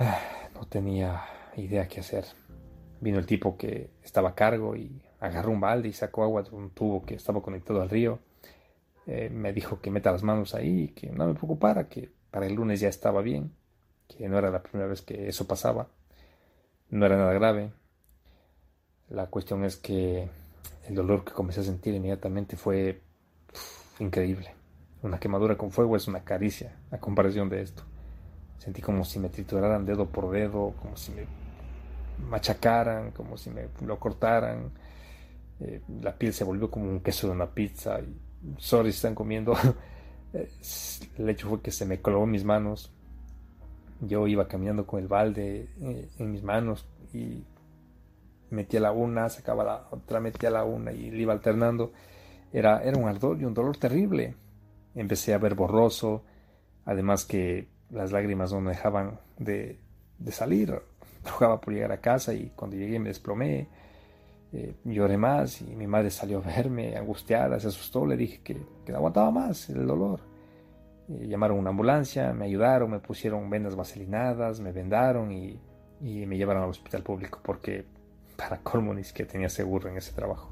Ah, 0.00 0.20
no 0.54 0.64
tenía 0.64 1.24
idea 1.56 1.88
qué 1.88 1.98
hacer. 1.98 2.24
Vino 3.00 3.18
el 3.18 3.26
tipo 3.26 3.56
que 3.56 3.90
estaba 4.00 4.28
a 4.28 4.34
cargo 4.36 4.76
y 4.76 5.02
agarró 5.18 5.50
un 5.50 5.60
balde 5.60 5.88
y 5.88 5.92
sacó 5.92 6.22
agua 6.22 6.44
de 6.44 6.50
un 6.50 6.70
tubo 6.70 7.04
que 7.04 7.16
estaba 7.16 7.42
conectado 7.42 7.82
al 7.82 7.90
río. 7.90 8.20
Eh, 9.08 9.28
me 9.28 9.52
dijo 9.52 9.80
que 9.80 9.90
meta 9.90 10.12
las 10.12 10.22
manos 10.22 10.54
ahí 10.54 10.90
que 10.90 11.10
no 11.10 11.26
me 11.26 11.34
preocupara, 11.34 11.88
que 11.88 12.12
para 12.30 12.46
el 12.46 12.54
lunes 12.54 12.78
ya 12.78 12.88
estaba 12.88 13.22
bien, 13.22 13.52
que 14.06 14.28
no 14.28 14.38
era 14.38 14.50
la 14.50 14.62
primera 14.62 14.88
vez 14.88 15.02
que 15.02 15.28
eso 15.28 15.48
pasaba, 15.48 15.88
no 16.90 17.04
era 17.04 17.16
nada 17.16 17.32
grave. 17.32 17.72
La 19.08 19.26
cuestión 19.26 19.64
es 19.64 19.76
que 19.76 20.28
el 20.88 20.94
dolor 20.94 21.22
que 21.24 21.32
comencé 21.32 21.60
a 21.60 21.64
sentir 21.64 21.94
inmediatamente 21.94 22.56
fue 22.56 23.02
increíble. 23.98 24.54
Una 25.02 25.20
quemadura 25.20 25.56
con 25.56 25.70
fuego 25.70 25.96
es 25.96 26.08
una 26.08 26.24
caricia 26.24 26.76
a 26.90 26.98
comparación 26.98 27.48
de 27.50 27.60
esto. 27.60 27.82
Sentí 28.58 28.80
como 28.80 29.04
si 29.04 29.18
me 29.18 29.28
trituraran 29.28 29.84
dedo 29.84 30.06
por 30.06 30.30
dedo, 30.30 30.74
como 30.80 30.96
si 30.96 31.12
me 31.12 31.26
machacaran, 32.28 33.10
como 33.10 33.36
si 33.36 33.50
me 33.50 33.68
lo 33.84 33.98
cortaran. 33.98 34.70
Eh, 35.60 35.82
la 36.00 36.16
piel 36.16 36.32
se 36.32 36.44
volvió 36.44 36.70
como 36.70 36.88
un 36.88 37.00
queso 37.00 37.26
de 37.26 37.34
una 37.34 37.46
pizza. 37.46 38.00
Y, 38.00 38.16
sorry, 38.56 38.88
están 38.88 39.14
comiendo. 39.14 39.54
el 40.32 41.28
hecho 41.28 41.48
fue 41.48 41.60
que 41.60 41.70
se 41.70 41.84
me 41.84 42.00
colgó 42.00 42.24
en 42.24 42.30
mis 42.30 42.44
manos. 42.44 42.90
Yo 44.00 44.26
iba 44.26 44.48
caminando 44.48 44.86
con 44.86 45.00
el 45.00 45.08
balde 45.08 45.68
eh, 45.80 46.08
en 46.18 46.32
mis 46.32 46.42
manos 46.42 46.86
y 47.12 47.44
metía 48.50 48.80
la 48.80 48.92
una, 48.92 49.28
sacaba 49.28 49.64
la 49.64 49.86
otra, 49.90 50.20
metía 50.20 50.50
la 50.50 50.64
una 50.64 50.92
y 50.92 51.10
le 51.10 51.22
iba 51.22 51.32
alternando. 51.32 51.92
Era, 52.52 52.82
era 52.82 52.98
un 52.98 53.08
ardor 53.08 53.40
y 53.40 53.44
un 53.44 53.54
dolor 53.54 53.76
terrible. 53.76 54.34
Empecé 54.94 55.34
a 55.34 55.38
ver 55.38 55.54
borroso, 55.54 56.24
además 56.84 57.24
que 57.24 57.68
las 57.90 58.12
lágrimas 58.12 58.52
no 58.52 58.68
dejaban 58.68 59.20
de, 59.38 59.78
de 60.18 60.32
salir. 60.32 60.80
Rogaba 61.24 61.60
por 61.60 61.74
llegar 61.74 61.92
a 61.92 62.00
casa 62.00 62.32
y 62.32 62.52
cuando 62.54 62.76
llegué 62.76 62.98
me 62.98 63.08
desplomé. 63.08 63.68
Eh, 64.50 64.76
lloré 64.84 65.18
más 65.18 65.60
y 65.60 65.76
mi 65.76 65.86
madre 65.86 66.10
salió 66.10 66.38
a 66.38 66.40
verme 66.40 66.96
angustiada, 66.96 67.60
se 67.60 67.68
asustó, 67.68 68.06
le 68.06 68.16
dije 68.16 68.40
que, 68.42 68.54
que 68.84 68.92
no 68.92 68.98
aguantaba 68.98 69.30
más 69.30 69.68
el 69.68 69.86
dolor. 69.86 70.20
Eh, 71.08 71.26
llamaron 71.28 71.58
una 71.58 71.70
ambulancia, 71.70 72.32
me 72.32 72.46
ayudaron, 72.46 72.90
me 72.90 72.98
pusieron 72.98 73.50
vendas 73.50 73.76
vaselinadas, 73.76 74.60
me 74.60 74.72
vendaron 74.72 75.32
y, 75.32 75.60
y 76.00 76.24
me 76.24 76.38
llevaron 76.38 76.62
al 76.62 76.70
hospital 76.70 77.02
público 77.02 77.40
porque 77.42 77.84
para 78.38 78.58
colmo 78.62 78.94
ni 78.94 79.04
siquiera 79.04 79.30
tenía 79.30 79.50
seguro 79.50 79.90
en 79.90 79.98
ese 79.98 80.12
trabajo. 80.12 80.50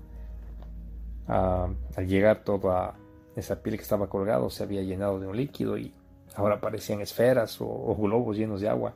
Ah, 1.29 1.69
al 1.97 2.07
llegar 2.07 2.45
toda 2.45 2.95
esa 3.37 3.63
piel 3.63 3.77
que 3.77 3.83
estaba 3.83 4.09
colgado 4.09 4.51
se 4.51 4.63
había 4.65 4.83
llenado 4.83 5.19
de 5.21 5.27
un 5.27 5.37
líquido 5.37 5.79
y 5.79 5.95
ahora 6.35 6.61
parecían 6.61 7.01
esferas 7.01 7.59
o, 7.61 7.97
globos 7.97 8.37
llenos 8.37 8.61
de 8.61 8.69
agua. 8.69 8.95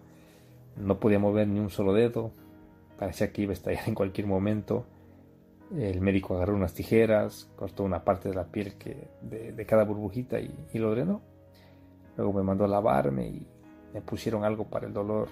No 0.76 0.99
podía 0.99 1.18
mover 1.18 1.49
ni 1.49 1.61
un 1.61 1.70
solo 1.70 1.92
dedo, 1.92 2.32
parecía 2.99 3.32
que 3.32 3.42
iba 3.42 3.50
a 3.50 3.54
estallar 3.54 3.88
en 3.88 3.94
cualquier 3.94 4.26
momento. 4.26 4.85
El 5.76 6.00
médico 6.00 6.35
agarró 6.35 6.56
unas 6.56 6.75
tijeras, 6.75 7.49
cortó 7.54 7.85
una 7.85 8.02
parte 8.02 8.28
de 8.28 8.35
la 8.35 8.44
piel 8.44 8.75
que, 8.75 9.09
de, 9.23 9.66
cada 9.66 9.85
burbujita 9.85 10.40
y, 10.40 10.52
y, 10.73 10.78
lo 10.78 10.90
drenó. 10.90 11.20
Luego 12.16 12.32
me 12.32 12.42
mandó 12.42 12.64
a 12.64 12.68
lavarme 12.68 13.28
y 13.28 13.47
me 13.94 14.00
pusieron 14.00 14.44
algo 14.44 14.64
para 14.64 14.87
el 14.88 14.92
dolor. 14.92 15.28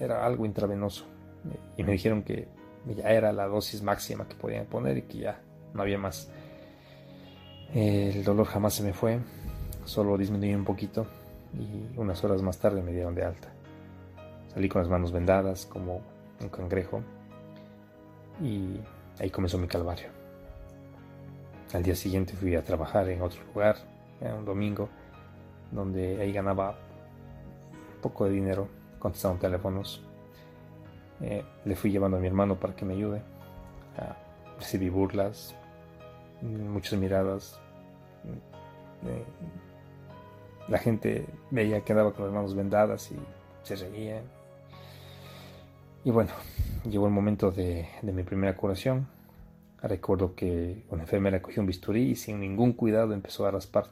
Era 0.00 0.24
algo 0.24 0.46
intravenoso. 0.46 1.04
Y 1.76 1.82
me 1.82 1.92
dijeron 1.92 2.22
que 2.22 2.48
ya 2.92 3.10
era 3.10 3.32
la 3.32 3.46
dosis 3.46 3.82
máxima 3.82 4.28
que 4.28 4.34
podían 4.34 4.66
poner 4.66 4.98
y 4.98 5.02
que 5.02 5.18
ya 5.18 5.40
no 5.72 5.82
había 5.82 5.98
más. 5.98 6.30
El 7.72 8.22
dolor 8.22 8.46
jamás 8.46 8.74
se 8.74 8.82
me 8.82 8.92
fue, 8.92 9.18
solo 9.84 10.16
disminuyó 10.16 10.56
un 10.56 10.64
poquito 10.64 11.06
y 11.54 11.98
unas 11.98 12.22
horas 12.24 12.42
más 12.42 12.58
tarde 12.58 12.82
me 12.82 12.92
dieron 12.92 13.14
de 13.14 13.24
alta. 13.24 13.48
Salí 14.52 14.68
con 14.68 14.82
las 14.82 14.90
manos 14.90 15.12
vendadas 15.12 15.66
como 15.66 16.02
un 16.40 16.48
cangrejo 16.48 17.02
y 18.40 18.78
ahí 19.18 19.30
comenzó 19.30 19.58
mi 19.58 19.66
calvario. 19.66 20.08
Al 21.72 21.82
día 21.82 21.96
siguiente 21.96 22.34
fui 22.34 22.54
a 22.54 22.62
trabajar 22.62 23.08
en 23.08 23.22
otro 23.22 23.40
lugar, 23.52 23.76
un 24.20 24.44
domingo, 24.44 24.88
donde 25.72 26.20
ahí 26.20 26.32
ganaba 26.32 26.76
poco 28.00 28.26
de 28.26 28.32
dinero 28.32 28.68
contestando 28.98 29.40
teléfonos 29.40 30.00
eh, 31.20 31.44
le 31.64 31.76
fui 31.76 31.90
llevando 31.90 32.16
a 32.16 32.20
mi 32.20 32.26
hermano 32.26 32.56
para 32.56 32.74
que 32.74 32.84
me 32.84 32.94
ayude. 32.94 33.22
recibí 34.58 34.88
burlas, 34.88 35.54
muchas 36.42 36.98
miradas. 36.98 37.58
Eh, 39.06 39.24
la 40.68 40.78
gente 40.78 41.26
veía 41.50 41.82
que 41.82 41.92
andaba 41.92 42.12
con 42.12 42.24
las 42.24 42.34
manos 42.34 42.54
vendadas 42.54 43.10
y 43.10 43.16
se 43.62 43.76
reían. 43.76 44.24
Y 46.04 46.10
bueno, 46.10 46.30
llegó 46.88 47.06
el 47.06 47.12
momento 47.12 47.50
de, 47.50 47.88
mi 48.02 48.22
primera 48.22 48.56
curación. 48.56 49.08
Recuerdo 49.82 50.34
que 50.34 50.84
una 50.90 51.02
enfermera 51.02 51.42
cogió 51.42 51.60
un 51.60 51.66
bisturí 51.66 52.10
y 52.10 52.16
sin 52.16 52.40
ningún 52.40 52.72
cuidado 52.72 53.12
empezó 53.12 53.46
a 53.46 53.50
raspar 53.50 53.88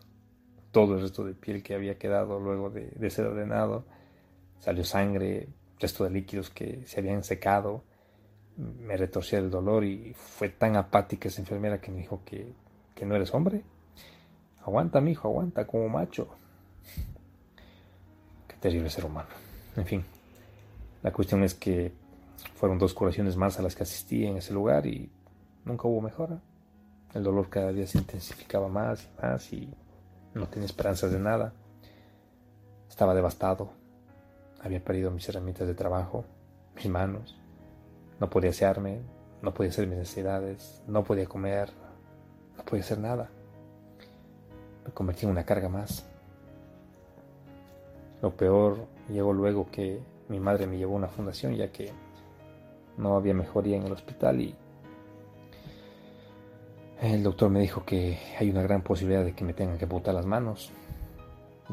todo 0.70 0.94
el 0.94 1.02
resto 1.02 1.24
de 1.24 1.34
piel 1.34 1.62
que 1.62 1.74
había 1.74 1.98
quedado 1.98 2.40
luego 2.40 2.70
de, 2.70 2.90
de 2.90 3.10
ser 3.10 3.26
ordenado. 3.26 3.84
Salió 4.58 4.84
sangre, 4.84 5.48
resto 5.82 6.04
de 6.04 6.10
líquidos 6.10 6.48
que 6.48 6.84
se 6.86 7.00
habían 7.00 7.24
secado. 7.24 7.82
Me 8.56 8.96
retorcía 8.96 9.38
el 9.38 9.50
dolor 9.50 9.84
y 9.84 10.14
fue 10.14 10.48
tan 10.48 10.76
apática 10.76 11.28
esa 11.28 11.40
enfermera 11.40 11.80
que 11.80 11.90
me 11.90 11.98
dijo 11.98 12.22
que, 12.24 12.52
que 12.94 13.04
no 13.04 13.14
eres 13.16 13.34
hombre. 13.34 13.62
Aguanta, 14.64 15.00
mi 15.00 15.10
hijo, 15.10 15.28
aguanta 15.28 15.66
como 15.66 15.88
macho. 15.88 16.28
Qué 18.46 18.56
terrible 18.56 18.88
ser 18.88 19.04
humano. 19.04 19.28
En 19.76 19.84
fin, 19.84 20.04
la 21.02 21.12
cuestión 21.12 21.42
es 21.42 21.54
que 21.54 21.92
fueron 22.54 22.78
dos 22.78 22.94
curaciones 22.94 23.36
más 23.36 23.58
a 23.58 23.62
las 23.62 23.74
que 23.74 23.82
asistí 23.82 24.24
en 24.24 24.36
ese 24.36 24.52
lugar 24.52 24.86
y 24.86 25.10
nunca 25.64 25.88
hubo 25.88 26.00
mejora. 26.00 26.40
El 27.14 27.24
dolor 27.24 27.48
cada 27.50 27.72
día 27.72 27.86
se 27.86 27.98
intensificaba 27.98 28.68
más 28.68 29.04
y 29.04 29.22
más 29.22 29.52
y 29.52 29.74
no 30.34 30.46
tenía 30.46 30.66
esperanzas 30.66 31.12
de 31.12 31.18
nada. 31.18 31.52
Estaba 32.88 33.14
devastado, 33.14 33.72
había 34.62 34.82
perdido 34.82 35.10
mis 35.10 35.28
herramientas 35.28 35.66
de 35.66 35.74
trabajo, 35.74 36.24
mis 36.76 36.88
manos. 36.88 37.36
No 38.20 38.30
podía 38.30 38.50
asearme, 38.50 39.00
no 39.42 39.52
podía 39.52 39.70
hacer 39.70 39.86
mis 39.86 39.98
necesidades, 39.98 40.82
no 40.86 41.02
podía 41.02 41.26
comer, 41.26 41.70
no 42.56 42.64
podía 42.64 42.84
hacer 42.84 42.98
nada. 42.98 43.28
Me 44.84 44.92
convertí 44.92 45.26
en 45.26 45.32
una 45.32 45.44
carga 45.44 45.68
más. 45.68 46.06
Lo 48.20 48.30
peor 48.36 48.86
llegó 49.08 49.32
luego 49.32 49.68
que 49.70 50.00
mi 50.28 50.38
madre 50.38 50.66
me 50.66 50.78
llevó 50.78 50.94
a 50.94 50.98
una 50.98 51.08
fundación 51.08 51.54
ya 51.56 51.72
que 51.72 51.90
no 52.96 53.16
había 53.16 53.34
mejoría 53.34 53.76
en 53.76 53.84
el 53.84 53.92
hospital 53.92 54.40
y 54.40 54.54
el 57.02 57.24
doctor 57.24 57.50
me 57.50 57.60
dijo 57.60 57.84
que 57.84 58.16
hay 58.38 58.48
una 58.48 58.62
gran 58.62 58.82
posibilidad 58.82 59.24
de 59.24 59.34
que 59.34 59.44
me 59.44 59.54
tengan 59.54 59.76
que 59.76 59.86
botar 59.86 60.14
las 60.14 60.24
manos, 60.24 60.70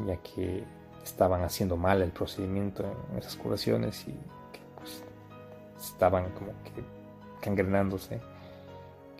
ya 0.04 0.16
que 0.16 0.64
estaban 1.04 1.42
haciendo 1.42 1.76
mal 1.76 2.02
el 2.02 2.10
procedimiento 2.10 2.84
en 3.10 3.18
esas 3.18 3.36
curaciones 3.36 4.06
y 4.06 4.12
que 4.12 4.60
pues, 4.76 5.02
estaban 5.78 6.30
como 6.30 6.52
que 6.64 6.82
cangrenándose, 7.40 8.20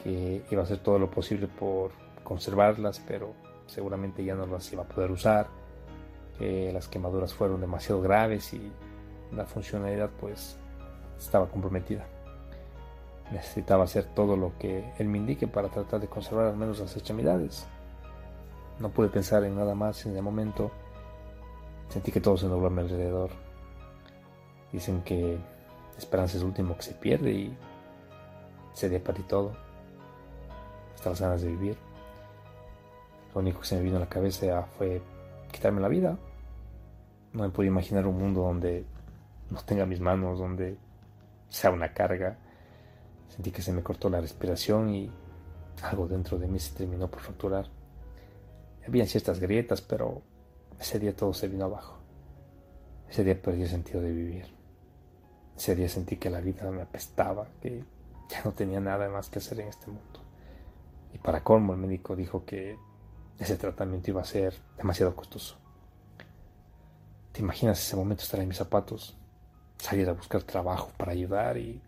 que 0.03 0.45
iba 0.51 0.63
a 0.63 0.65
hacer 0.65 0.79
todo 0.79 0.99
lo 0.99 1.11
posible 1.11 1.47
por 1.49 1.91
conservarlas, 2.23 3.01
pero 3.07 3.33
seguramente 3.67 4.25
ya 4.25 4.35
no 4.35 4.47
las 4.47 4.73
iba 4.73 4.83
a 4.83 4.89
poder 4.89 5.11
usar, 5.11 5.49
que 6.39 6.73
las 6.73 6.89
quemaduras 6.89 7.35
fueron 7.35 7.61
demasiado 7.61 8.01
graves 8.01 8.53
y 8.53 8.73
la 9.35 9.47
funcionalidad 9.47 10.11
pues 10.21 10.57
estaba 11.19 11.49
comprometida. 11.49 12.07
Necesitaba 13.31 13.85
hacer 13.85 14.07
todo 14.07 14.37
lo 14.37 14.59
que 14.59 14.93
él 14.99 15.07
me 15.07 15.19
indique 15.19 15.47
para 15.47 15.69
tratar 15.69 16.01
de 16.01 16.09
conservar 16.09 16.47
al 16.47 16.57
menos 16.57 16.81
las 16.81 16.97
extremidades. 16.97 17.67
No 18.81 18.89
pude 18.91 19.09
pensar 19.09 19.45
en 19.45 19.57
nada 19.57 19.75
más 19.75 20.05
en 20.07 20.17
el 20.17 20.23
momento 20.23 20.73
Sentí 21.91 22.13
que 22.13 22.21
todo 22.21 22.37
se 22.37 22.47
nubló 22.47 22.69
a 22.69 22.71
mi 22.71 22.81
alrededor. 22.81 23.31
Dicen 24.73 25.03
que 25.03 25.39
esperanza 25.99 26.37
es 26.37 26.43
el 26.43 26.49
último 26.49 26.77
que 26.77 26.83
se 26.83 26.95
pierde 26.95 27.33
y 27.33 27.57
se 28.73 28.89
dio 28.89 29.03
para 29.03 29.17
ti 29.17 29.25
todo. 29.25 29.53
Hasta 30.95 31.11
las 31.11 31.21
ganas 31.21 31.43
de 31.43 31.49
vivir. 31.49 31.77
Lo 33.35 33.41
único 33.41 33.61
que 33.61 33.67
se 33.67 33.77
me 33.77 33.83
vino 33.83 33.97
a 33.97 34.01
la 34.01 34.09
cabeza 34.09 34.63
fue 34.79 35.03
quitarme 35.51 35.81
la 35.81 35.89
vida. 35.89 36.17
No 37.33 37.43
me 37.43 37.51
podía 37.51 37.71
imaginar 37.71 38.07
un 38.07 38.19
mundo 38.19 38.43
donde 38.43 38.85
no 39.51 39.61
tenga 39.63 39.85
mis 39.85 40.01
manos, 40.01 40.39
donde 40.39 40.77
sea 41.49 41.71
una 41.71 41.93
carga. 41.93 42.39
Sentí 43.29 43.51
que 43.51 43.63
se 43.63 43.73
me 43.73 43.83
cortó 43.83 44.09
la 44.09 44.21
respiración 44.21 44.95
y 44.95 45.11
algo 45.83 46.07
dentro 46.07 46.39
de 46.39 46.47
mí 46.47 46.59
se 46.61 46.77
terminó 46.77 47.11
por 47.11 47.21
fracturar. 47.21 47.67
Había 48.87 49.07
ciertas 49.07 49.41
grietas, 49.41 49.81
pero 49.81 50.23
ese 50.81 50.99
día 50.99 51.15
todo 51.15 51.35
se 51.35 51.47
vino 51.47 51.67
abajo. 51.67 51.99
Ese 53.09 53.23
día 53.23 53.41
perdí 53.41 53.63
el 53.63 53.69
sentido 53.69 54.01
de 54.01 54.13
vivir. 54.13 54.47
Ese 55.55 55.77
día 55.77 55.89
sentí 55.91 56.17
que 56.17 56.31
la 56.31 56.41
vida 56.41 56.71
me 56.71 56.81
apestaba, 56.81 57.47
que 57.61 57.85
ya 58.31 58.43
no 58.45 58.53
tenía 58.53 58.81
nada 58.81 59.09
más 59.11 59.29
que 59.29 59.41
hacer 59.41 59.61
en 59.61 59.69
este 59.69 59.89
mundo. 59.89 60.21
Y 61.13 61.19
para 61.19 61.45
colmo 61.45 61.75
el 61.75 61.81
médico 61.81 62.17
dijo 62.17 62.47
que 62.47 62.79
ese 63.39 63.57
tratamiento 63.57 64.11
iba 64.11 64.23
a 64.23 64.25
ser 64.25 64.55
demasiado 64.79 65.15
costoso. 65.15 65.57
¿Te 67.33 67.43
imaginas 67.43 67.79
ese 67.79 67.97
momento 67.97 68.23
estar 68.23 68.41
en 68.41 68.49
mis 68.49 68.57
zapatos, 68.57 69.19
salir 69.77 70.09
a 70.09 70.15
buscar 70.15 70.43
trabajo 70.45 70.91
para 70.97 71.13
ayudar 71.13 71.59
y 71.59 71.83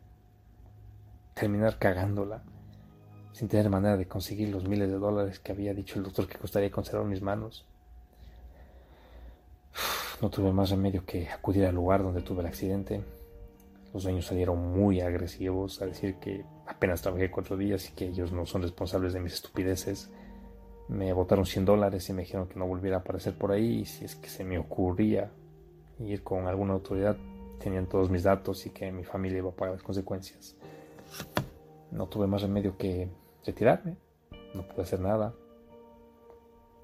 terminar 1.34 1.78
cagándola 1.78 2.42
sin 3.32 3.48
tener 3.48 3.70
manera 3.70 3.96
de 3.96 4.06
conseguir 4.06 4.50
los 4.50 4.68
miles 4.68 4.90
de 4.90 4.98
dólares 4.98 5.38
que 5.38 5.52
había 5.52 5.72
dicho 5.72 5.98
el 5.98 6.04
doctor 6.04 6.28
que 6.28 6.38
costaría 6.38 6.70
conservar 6.70 7.06
mis 7.06 7.22
manos? 7.22 7.66
No 10.22 10.30
tuve 10.30 10.52
más 10.52 10.70
remedio 10.70 11.04
que 11.04 11.28
acudir 11.28 11.66
al 11.66 11.74
lugar 11.74 12.04
donde 12.04 12.22
tuve 12.22 12.42
el 12.42 12.46
accidente. 12.46 13.02
Los 13.92 14.04
dueños 14.04 14.24
salieron 14.24 14.72
muy 14.72 15.00
agresivos 15.00 15.82
a 15.82 15.86
decir 15.86 16.14
que 16.20 16.44
apenas 16.64 17.02
trabajé 17.02 17.28
cuatro 17.28 17.56
días 17.56 17.90
y 17.90 17.92
que 17.92 18.06
ellos 18.06 18.30
no 18.30 18.46
son 18.46 18.62
responsables 18.62 19.14
de 19.14 19.20
mis 19.20 19.32
estupideces. 19.34 20.12
Me 20.86 21.12
botaron 21.12 21.44
100 21.44 21.64
dólares 21.64 22.08
y 22.08 22.12
me 22.12 22.22
dijeron 22.22 22.46
que 22.46 22.56
no 22.56 22.68
volviera 22.68 22.98
a 22.98 23.00
aparecer 23.00 23.36
por 23.36 23.50
ahí 23.50 23.84
si 23.84 24.04
es 24.04 24.14
que 24.14 24.28
se 24.28 24.44
me 24.44 24.58
ocurría 24.58 25.32
ir 25.98 26.22
con 26.22 26.46
alguna 26.46 26.74
autoridad, 26.74 27.16
tenían 27.58 27.88
todos 27.88 28.08
mis 28.08 28.22
datos 28.22 28.64
y 28.64 28.70
que 28.70 28.92
mi 28.92 29.02
familia 29.02 29.38
iba 29.38 29.50
a 29.50 29.56
pagar 29.56 29.74
las 29.74 29.82
consecuencias. 29.82 30.56
No 31.90 32.06
tuve 32.06 32.28
más 32.28 32.42
remedio 32.42 32.76
que 32.76 33.08
retirarme. 33.44 33.96
No 34.54 34.68
pude 34.68 34.82
hacer 34.82 35.00
nada. 35.00 35.34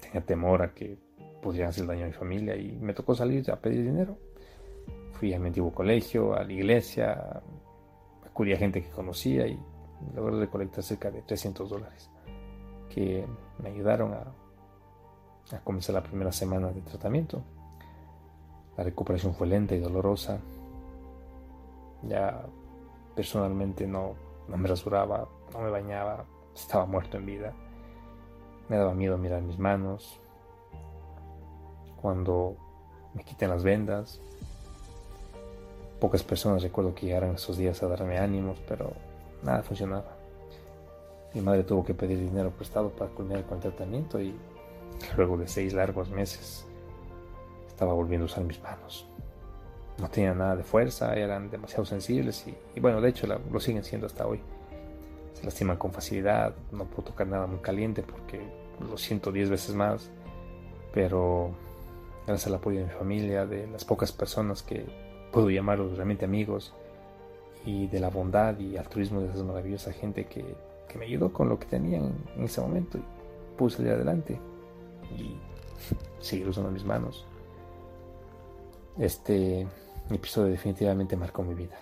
Tenía 0.01 0.25
temor 0.25 0.61
a 0.61 0.73
que 0.73 0.97
podrían 1.41 1.69
hacer 1.69 1.85
daño 1.85 2.03
a 2.03 2.07
mi 2.07 2.13
familia 2.13 2.55
y 2.55 2.71
me 2.73 2.93
tocó 2.93 3.15
salir 3.15 3.49
a 3.51 3.55
pedir 3.57 3.83
dinero. 3.83 4.17
Fui 5.13 5.33
a 5.33 5.39
mi 5.39 5.47
antiguo 5.47 5.73
colegio, 5.73 6.33
a 6.33 6.43
la 6.43 6.53
iglesia, 6.53 7.41
acudí 8.25 8.53
a 8.53 8.57
gente 8.57 8.83
que 8.83 8.89
conocía 8.89 9.47
y 9.47 9.59
logré 10.15 10.39
recolectar 10.39 10.83
cerca 10.83 11.11
de 11.11 11.21
300 11.21 11.69
dólares 11.69 12.09
que 12.89 13.25
me 13.61 13.69
ayudaron 13.69 14.13
a, 14.13 15.55
a 15.55 15.59
comenzar 15.59 15.95
la 15.95 16.03
primera 16.03 16.31
semana 16.31 16.71
de 16.71 16.81
tratamiento. 16.81 17.41
La 18.77 18.83
recuperación 18.83 19.33
fue 19.33 19.47
lenta 19.47 19.75
y 19.75 19.79
dolorosa. 19.79 20.39
Ya 22.03 22.45
personalmente 23.15 23.85
no, 23.85 24.15
no 24.47 24.57
me 24.57 24.69
rasuraba, 24.69 25.27
no 25.53 25.59
me 25.59 25.69
bañaba, 25.69 26.25
estaba 26.55 26.85
muerto 26.85 27.17
en 27.17 27.25
vida. 27.25 27.53
Me 28.69 28.77
daba 28.77 28.93
miedo 28.93 29.17
mirar 29.17 29.41
mis 29.41 29.59
manos, 29.59 30.21
cuando 32.01 32.55
me 33.13 33.23
quiten 33.23 33.49
las 33.49 33.63
vendas. 33.63 34.19
Pocas 35.99 36.23
personas 36.23 36.63
recuerdo 36.63 36.95
que 36.95 37.07
llegaran 37.07 37.35
esos 37.35 37.57
días 37.57 37.81
a 37.83 37.87
darme 37.87 38.17
ánimos, 38.17 38.57
pero 38.67 38.93
nada 39.43 39.63
funcionaba. 39.63 40.15
Mi 41.33 41.41
madre 41.41 41.63
tuvo 41.63 41.83
que 41.83 41.93
pedir 41.93 42.19
dinero 42.19 42.51
prestado 42.51 42.89
para 42.89 43.11
culminar 43.11 43.43
con 43.45 43.57
el 43.57 43.61
tratamiento 43.61 44.19
y 44.19 44.33
luego 45.15 45.37
de 45.37 45.47
seis 45.47 45.73
largos 45.73 46.09
meses 46.09 46.65
estaba 47.67 47.93
volviendo 47.93 48.25
a 48.25 48.27
usar 48.27 48.43
mis 48.43 48.61
manos. 48.61 49.05
No 49.99 50.09
tenían 50.09 50.37
nada 50.37 50.55
de 50.55 50.63
fuerza, 50.63 51.13
eran 51.13 51.51
demasiado 51.51 51.85
sensibles 51.85 52.45
y, 52.47 52.79
bueno, 52.79 53.01
de 53.01 53.09
hecho 53.09 53.27
lo 53.27 53.59
siguen 53.59 53.83
siendo 53.83 54.07
hasta 54.07 54.25
hoy. 54.25 54.39
Se 55.33 55.43
lastiman 55.43 55.77
con 55.77 55.91
facilidad, 55.91 56.53
no 56.71 56.85
puedo 56.85 57.09
tocar 57.09 57.27
nada 57.27 57.47
muy 57.47 57.59
caliente 57.59 58.01
porque 58.01 58.41
lo 58.79 58.97
siento 58.97 59.31
diez 59.31 59.49
veces 59.49 59.75
más, 59.75 60.09
pero 60.93 61.51
gracias 62.29 62.47
al 62.47 62.55
apoyo 62.55 62.79
de 62.79 62.85
mi 62.85 62.91
familia, 62.91 63.47
de 63.47 63.65
las 63.67 63.83
pocas 63.83 64.11
personas 64.11 64.61
que 64.61 64.85
puedo 65.31 65.49
llamarlos 65.49 65.95
realmente 65.95 66.25
amigos 66.25 66.75
y 67.65 67.87
de 67.87 67.99
la 67.99 68.09
bondad 68.09 68.57
y 68.59 68.77
altruismo 68.77 69.21
de 69.21 69.31
esa 69.31 69.43
maravillosa 69.43 69.91
gente 69.91 70.25
que, 70.25 70.69
me 70.97 71.05
ayudó 71.05 71.31
con 71.31 71.49
lo 71.49 71.59
que 71.59 71.67
tenían 71.67 72.13
en 72.35 72.43
ese 72.43 72.61
momento 72.61 72.97
y 72.97 73.03
pude 73.57 73.75
salir 73.75 73.91
adelante 73.91 74.39
y 75.15 75.37
seguir 76.19 76.47
usando 76.49 76.71
mis 76.71 76.83
manos. 76.83 77.25
Este 78.97 79.67
episodio 80.09 80.51
definitivamente 80.51 81.15
marcó 81.15 81.43
mi 81.43 81.53
vida. 81.53 81.79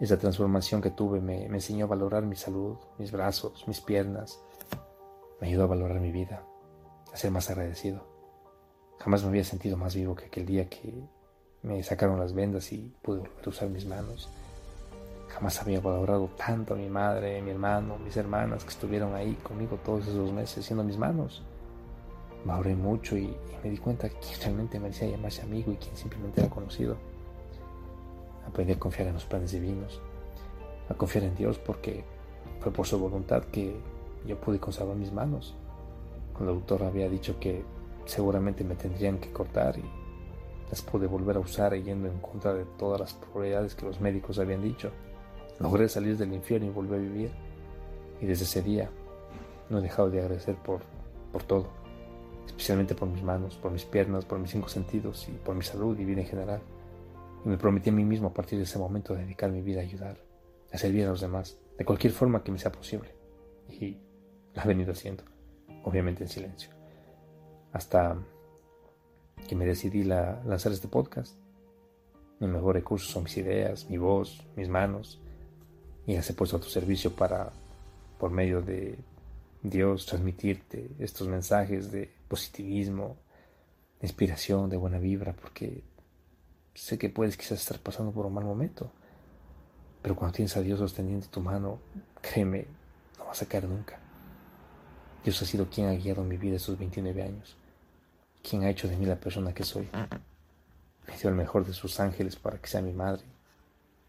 Esa 0.00 0.18
transformación 0.18 0.80
que 0.80 0.90
tuve 0.90 1.20
me 1.20 1.46
enseñó 1.46 1.84
a 1.86 1.88
valorar 1.88 2.24
mi 2.24 2.36
salud, 2.36 2.76
mis 2.98 3.12
brazos, 3.12 3.66
mis 3.68 3.80
piernas. 3.80 4.40
Me 5.40 5.48
ayudó 5.48 5.64
a 5.64 5.68
valorar 5.68 6.00
mi 6.00 6.10
vida, 6.10 6.44
a 7.12 7.16
ser 7.16 7.30
más 7.30 7.50
agradecido. 7.50 8.09
Jamás 9.00 9.22
me 9.22 9.30
había 9.30 9.44
sentido 9.44 9.78
más 9.78 9.94
vivo 9.94 10.14
que 10.14 10.26
aquel 10.26 10.44
día 10.44 10.68
que 10.68 10.92
me 11.62 11.82
sacaron 11.82 12.20
las 12.20 12.34
vendas 12.34 12.70
y 12.70 12.92
pude 13.00 13.20
volver 13.20 13.46
a 13.46 13.48
usar 13.48 13.70
mis 13.70 13.86
manos. 13.86 14.28
Jamás 15.28 15.58
había 15.62 15.80
valorado 15.80 16.28
tanto 16.36 16.74
a 16.74 16.76
mi 16.76 16.90
madre, 16.90 17.40
mi 17.40 17.50
hermano, 17.50 17.96
mis 17.96 18.16
hermanas 18.18 18.62
que 18.62 18.68
estuvieron 18.68 19.14
ahí 19.14 19.34
conmigo 19.42 19.78
todos 19.82 20.06
esos 20.06 20.32
meses 20.32 20.66
siendo 20.66 20.84
mis 20.84 20.98
manos. 20.98 21.42
Valoré 22.44 22.74
mucho 22.74 23.16
y, 23.16 23.34
me 23.64 23.70
di 23.70 23.78
cuenta 23.78 24.08
que 24.10 24.16
quien 24.16 24.40
realmente 24.40 24.78
merecía 24.78 25.08
llamarse 25.08 25.42
amigo 25.42 25.72
y 25.72 25.76
quien 25.76 25.96
simplemente 25.96 26.42
era 26.42 26.50
conocido. 26.50 26.96
Aprendí 28.46 28.74
a 28.74 28.78
confiar 28.78 29.08
en 29.08 29.14
los 29.14 29.24
planes 29.24 29.52
divinos, 29.52 29.98
a 30.90 30.94
confiar 30.94 31.24
en 31.24 31.34
Dios 31.36 31.58
porque 31.58 32.04
fue 32.60 32.70
por 32.70 32.86
su 32.86 32.98
voluntad 32.98 33.44
que 33.44 33.74
yo 34.26 34.38
pude 34.38 34.58
conservar 34.58 34.96
mis 34.96 35.12
manos. 35.12 35.54
Cuando 36.34 36.52
el 36.52 36.58
doctor 36.58 36.82
había 36.82 37.08
dicho 37.08 37.40
que 37.40 37.64
seguramente 38.04 38.64
me 38.64 38.74
tendrían 38.74 39.18
que 39.18 39.32
cortar 39.32 39.78
y 39.78 39.84
las 40.70 40.82
pude 40.82 41.06
volver 41.06 41.36
a 41.36 41.40
usar 41.40 41.74
yendo 41.74 42.08
en 42.08 42.18
contra 42.20 42.54
de 42.54 42.64
todas 42.64 43.00
las 43.00 43.14
probabilidades 43.14 43.74
que 43.74 43.86
los 43.86 44.00
médicos 44.00 44.38
habían 44.38 44.62
dicho. 44.62 44.92
Logré 45.58 45.88
salir 45.88 46.16
del 46.16 46.32
infierno 46.32 46.68
y 46.68 46.70
volver 46.70 47.00
a 47.00 47.02
vivir. 47.02 47.30
Y 48.20 48.26
desde 48.26 48.44
ese 48.44 48.62
día 48.62 48.90
no 49.68 49.78
he 49.78 49.82
dejado 49.82 50.10
de 50.10 50.20
agradecer 50.20 50.54
por, 50.56 50.82
por 51.32 51.42
todo, 51.42 51.68
especialmente 52.46 52.94
por 52.94 53.08
mis 53.08 53.22
manos, 53.22 53.56
por 53.56 53.72
mis 53.72 53.84
piernas, 53.84 54.24
por 54.24 54.38
mis 54.38 54.50
cinco 54.50 54.68
sentidos 54.68 55.28
y 55.28 55.32
por 55.32 55.54
mi 55.54 55.62
salud 55.62 55.98
y 55.98 56.04
vida 56.04 56.20
en 56.20 56.26
general. 56.26 56.60
Y 57.44 57.48
me 57.48 57.56
prometí 57.56 57.90
a 57.90 57.92
mí 57.92 58.04
mismo 58.04 58.28
a 58.28 58.34
partir 58.34 58.58
de 58.58 58.64
ese 58.64 58.78
momento 58.78 59.14
dedicar 59.14 59.50
mi 59.50 59.62
vida 59.62 59.80
a 59.80 59.84
ayudar, 59.84 60.18
a 60.72 60.78
servir 60.78 61.06
a 61.06 61.10
los 61.10 61.20
demás, 61.20 61.58
de 61.78 61.84
cualquier 61.84 62.12
forma 62.12 62.44
que 62.44 62.52
me 62.52 62.58
sea 62.58 62.70
posible. 62.70 63.14
Y 63.68 63.96
lo 64.54 64.62
he 64.62 64.66
venido 64.66 64.92
haciendo, 64.92 65.24
obviamente 65.84 66.24
en 66.24 66.28
silencio 66.28 66.79
hasta 67.72 68.16
que 69.48 69.56
me 69.56 69.66
decidí 69.66 70.04
la, 70.04 70.42
lanzar 70.44 70.72
este 70.72 70.88
podcast. 70.88 71.34
Mi 72.38 72.46
mejor 72.46 72.74
recurso 72.74 73.10
son 73.10 73.24
mis 73.24 73.36
ideas, 73.36 73.88
mi 73.90 73.98
voz, 73.98 74.42
mis 74.56 74.68
manos, 74.68 75.20
y 76.06 76.14
las 76.14 76.28
he 76.30 76.34
puesto 76.34 76.56
a 76.56 76.60
tu 76.60 76.68
servicio 76.68 77.14
para, 77.14 77.52
por 78.18 78.30
medio 78.30 78.62
de 78.62 78.98
Dios, 79.62 80.06
transmitirte 80.06 80.90
estos 80.98 81.28
mensajes 81.28 81.92
de 81.92 82.10
positivismo, 82.28 83.16
de 84.00 84.06
inspiración, 84.06 84.70
de 84.70 84.78
buena 84.78 84.98
vibra, 84.98 85.34
porque 85.34 85.82
sé 86.74 86.98
que 86.98 87.10
puedes 87.10 87.36
quizás 87.36 87.60
estar 87.60 87.78
pasando 87.78 88.12
por 88.12 88.24
un 88.24 88.34
mal 88.34 88.44
momento, 88.44 88.90
pero 90.00 90.16
cuando 90.16 90.36
tienes 90.36 90.56
a 90.56 90.62
Dios 90.62 90.78
sosteniendo 90.78 91.26
tu 91.26 91.40
mano, 91.40 91.78
créeme, 92.22 92.66
no 93.18 93.26
vas 93.26 93.42
a 93.42 93.46
caer 93.46 93.68
nunca. 93.68 93.98
Dios 95.22 95.42
ha 95.42 95.44
sido 95.44 95.68
quien 95.68 95.88
ha 95.88 95.92
guiado 95.92 96.24
mi 96.24 96.38
vida 96.38 96.56
estos 96.56 96.78
29 96.78 97.22
años 97.22 97.59
quien 98.42 98.64
ha 98.64 98.70
hecho 98.70 98.88
de 98.88 98.96
mí 98.96 99.06
la 99.06 99.20
persona 99.20 99.52
que 99.52 99.64
soy. 99.64 99.88
Me 101.06 101.16
dio 101.16 101.30
el 101.30 101.36
mejor 101.36 101.66
de 101.66 101.72
sus 101.72 102.00
ángeles 102.00 102.36
para 102.36 102.58
que 102.58 102.68
sea 102.68 102.82
mi 102.82 102.92
madre. 102.92 103.22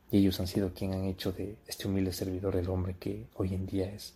Y 0.10 0.20
ellos 0.20 0.40
han 0.40 0.48
sido 0.48 0.74
quien 0.74 0.94
han 0.94 1.06
hecho 1.06 1.32
de 1.32 1.58
este 1.68 1.88
humilde 1.88 2.12
servidor 2.12 2.56
el 2.56 2.70
hombre 2.70 2.96
que 3.00 3.28
hoy 3.36 3.54
en 3.54 3.66
día 3.66 3.92
es. 3.92 4.14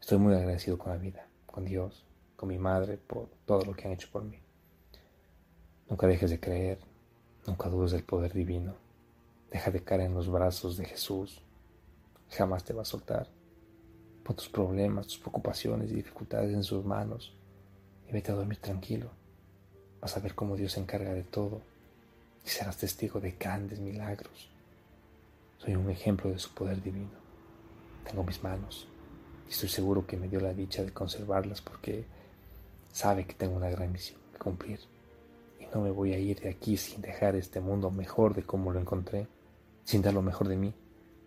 Estoy 0.00 0.18
muy 0.18 0.34
agradecido 0.34 0.78
con 0.78 0.92
la 0.92 0.98
vida, 0.98 1.26
con 1.46 1.64
Dios, 1.64 2.04
con 2.36 2.48
mi 2.48 2.58
madre, 2.58 2.98
por 2.98 3.28
todo 3.46 3.64
lo 3.64 3.74
que 3.74 3.86
han 3.86 3.94
hecho 3.94 4.08
por 4.12 4.24
mí. 4.24 4.38
Nunca 5.88 6.06
dejes 6.06 6.30
de 6.30 6.38
creer, 6.38 6.78
nunca 7.46 7.68
dudes 7.68 7.92
del 7.92 8.04
poder 8.04 8.32
divino. 8.32 8.74
Deja 9.50 9.70
de 9.70 9.82
caer 9.82 10.02
en 10.02 10.14
los 10.14 10.30
brazos 10.30 10.76
de 10.76 10.84
Jesús. 10.84 11.40
Jamás 12.30 12.62
te 12.62 12.74
va 12.74 12.82
a 12.82 12.84
soltar. 12.84 13.28
Pon 14.22 14.36
tus 14.36 14.50
problemas, 14.50 15.06
tus 15.06 15.18
preocupaciones 15.18 15.90
y 15.90 15.94
dificultades 15.94 16.52
en 16.52 16.62
sus 16.62 16.84
manos 16.84 17.37
y 18.08 18.12
vete 18.12 18.32
a 18.32 18.34
dormir 18.34 18.58
tranquilo. 18.58 19.10
Vas 20.00 20.16
a 20.16 20.20
ver 20.20 20.34
cómo 20.34 20.56
Dios 20.56 20.72
se 20.72 20.80
encarga 20.80 21.12
de 21.12 21.24
todo 21.24 21.60
y 22.44 22.48
serás 22.48 22.76
testigo 22.76 23.20
de 23.20 23.32
grandes 23.32 23.78
milagros. 23.80 24.48
Soy 25.58 25.74
un 25.74 25.90
ejemplo 25.90 26.30
de 26.30 26.38
su 26.38 26.54
poder 26.54 26.82
divino. 26.82 27.18
Tengo 28.08 28.24
mis 28.24 28.42
manos 28.42 28.86
y 29.46 29.50
estoy 29.50 29.68
seguro 29.68 30.06
que 30.06 30.16
me 30.16 30.28
dio 30.28 30.40
la 30.40 30.54
dicha 30.54 30.82
de 30.82 30.92
conservarlas 30.92 31.60
porque 31.60 32.04
sabe 32.92 33.26
que 33.26 33.34
tengo 33.34 33.56
una 33.56 33.70
gran 33.70 33.92
misión 33.92 34.18
que 34.32 34.38
cumplir. 34.38 34.80
Y 35.60 35.66
no 35.74 35.82
me 35.82 35.90
voy 35.90 36.14
a 36.14 36.18
ir 36.18 36.40
de 36.40 36.48
aquí 36.48 36.76
sin 36.76 37.02
dejar 37.02 37.36
este 37.36 37.60
mundo 37.60 37.90
mejor 37.90 38.34
de 38.34 38.42
como 38.42 38.72
lo 38.72 38.80
encontré, 38.80 39.26
sin 39.84 40.00
dar 40.00 40.14
lo 40.14 40.22
mejor 40.22 40.48
de 40.48 40.56
mí, 40.56 40.72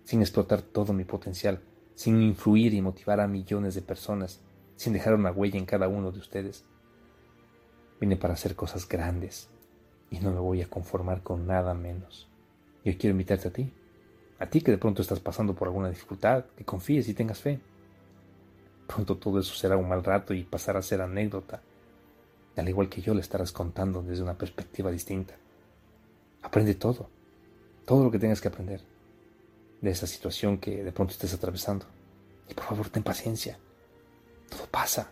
sin 0.06 0.22
explotar 0.22 0.62
todo 0.62 0.94
mi 0.94 1.04
potencial, 1.04 1.60
sin 1.94 2.22
influir 2.22 2.74
y 2.74 2.82
motivar 2.82 3.20
a 3.20 3.28
millones 3.28 3.76
de 3.76 3.82
personas, 3.82 4.40
sin 4.76 4.94
dejar 4.94 5.14
una 5.14 5.32
huella 5.32 5.60
en 5.60 5.66
cada 5.66 5.88
uno 5.88 6.12
de 6.12 6.20
ustedes. 6.20 6.64
Vine 8.02 8.18
para 8.18 8.34
hacer 8.34 8.56
cosas 8.56 8.88
grandes 8.90 9.48
y 10.10 10.20
no 10.20 10.32
me 10.32 10.40
voy 10.40 10.62
a 10.64 10.68
conformar 10.68 11.22
con 11.22 11.46
nada 11.46 11.76
menos. 11.76 12.28
Yo 12.84 12.98
quiero 12.98 13.12
invitarte 13.12 13.48
a 13.48 13.54
ti, 13.54 13.72
a 14.40 14.48
ti 14.48 14.62
que 14.62 14.72
de 14.72 14.80
pronto 14.80 15.04
estás 15.04 15.20
pasando 15.20 15.54
por 15.54 15.68
alguna 15.68 15.90
dificultad, 15.90 16.46
que 16.58 16.66
confíes 16.66 17.08
y 17.08 17.14
tengas 17.14 17.40
fe. 17.40 17.60
Pronto 18.88 19.18
todo 19.18 19.40
eso 19.40 19.54
será 19.54 19.78
un 19.78 19.88
mal 19.88 20.04
rato 20.04 20.34
y 20.34 20.44
pasará 20.44 20.80
a 20.80 20.82
ser 20.82 21.00
anécdota. 21.00 21.62
Al 22.58 22.68
igual 22.68 22.90
que 22.90 23.02
yo 23.02 23.14
le 23.14 23.22
estarás 23.22 23.52
contando 23.52 24.02
desde 24.02 24.24
una 24.24 24.38
perspectiva 24.38 24.90
distinta. 24.90 25.36
Aprende 26.42 26.74
todo, 26.74 27.08
todo 27.86 28.04
lo 28.04 28.10
que 28.10 28.18
tengas 28.18 28.42
que 28.42 28.48
aprender 28.48 28.82
de 29.80 29.92
esa 29.92 30.08
situación 30.08 30.58
que 30.58 30.84
de 30.84 30.92
pronto 30.92 31.14
estés 31.14 31.36
atravesando. 31.36 31.86
Y 32.50 32.56
por 32.56 32.66
favor, 32.66 32.90
ten 32.90 33.04
paciencia. 33.04 33.60
Todo 34.50 34.66
pasa. 34.66 35.12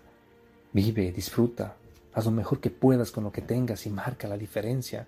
Vive, 0.74 1.12
disfruta, 1.12 1.78
haz 2.14 2.26
lo 2.26 2.32
mejor 2.32 2.60
que 2.60 2.70
puedas 2.70 3.12
con 3.12 3.24
lo 3.24 3.32
que 3.32 3.42
tengas 3.42 3.86
y 3.86 3.90
marca 3.90 4.28
la 4.28 4.38
diferencia. 4.38 5.08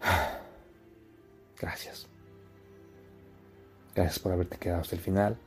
Gracias. 1.60 2.06
Gracias 3.94 4.18
por 4.18 4.32
haberte 4.32 4.58
quedado 4.58 4.82
hasta 4.82 4.94
el 4.94 5.00
final. 5.00 5.38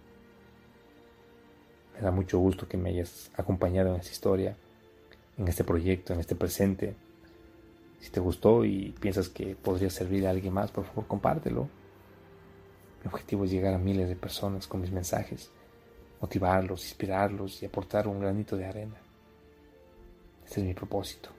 Me 1.95 2.01
da 2.01 2.11
mucho 2.11 2.39
gusto 2.39 2.67
que 2.67 2.77
me 2.77 2.89
hayas 2.89 3.29
acompañado 3.35 3.93
en 3.93 3.99
esta 3.99 4.11
historia, 4.11 4.55
en 5.37 5.47
este 5.47 5.63
proyecto, 5.63 6.13
en 6.13 6.19
este 6.19 6.35
presente. 6.35 6.95
Si 7.99 8.09
te 8.09 8.19
gustó 8.19 8.65
y 8.65 8.95
piensas 8.99 9.29
que 9.29 9.55
podría 9.55 9.89
servir 9.89 10.25
a 10.25 10.31
alguien 10.31 10.53
más, 10.53 10.71
por 10.71 10.85
favor 10.85 11.07
compártelo. 11.07 11.69
Mi 13.03 13.09
objetivo 13.09 13.45
es 13.45 13.51
llegar 13.51 13.73
a 13.73 13.77
miles 13.77 14.09
de 14.09 14.15
personas 14.15 14.67
con 14.67 14.81
mis 14.81 14.91
mensajes, 14.91 15.51
motivarlos, 16.21 16.85
inspirarlos 16.85 17.61
y 17.61 17.65
aportar 17.65 18.07
un 18.07 18.19
granito 18.19 18.57
de 18.57 18.65
arena. 18.65 19.09
Ese 20.49 20.62
es 20.62 20.65
mi 20.65 20.73
propósito, 20.73 21.29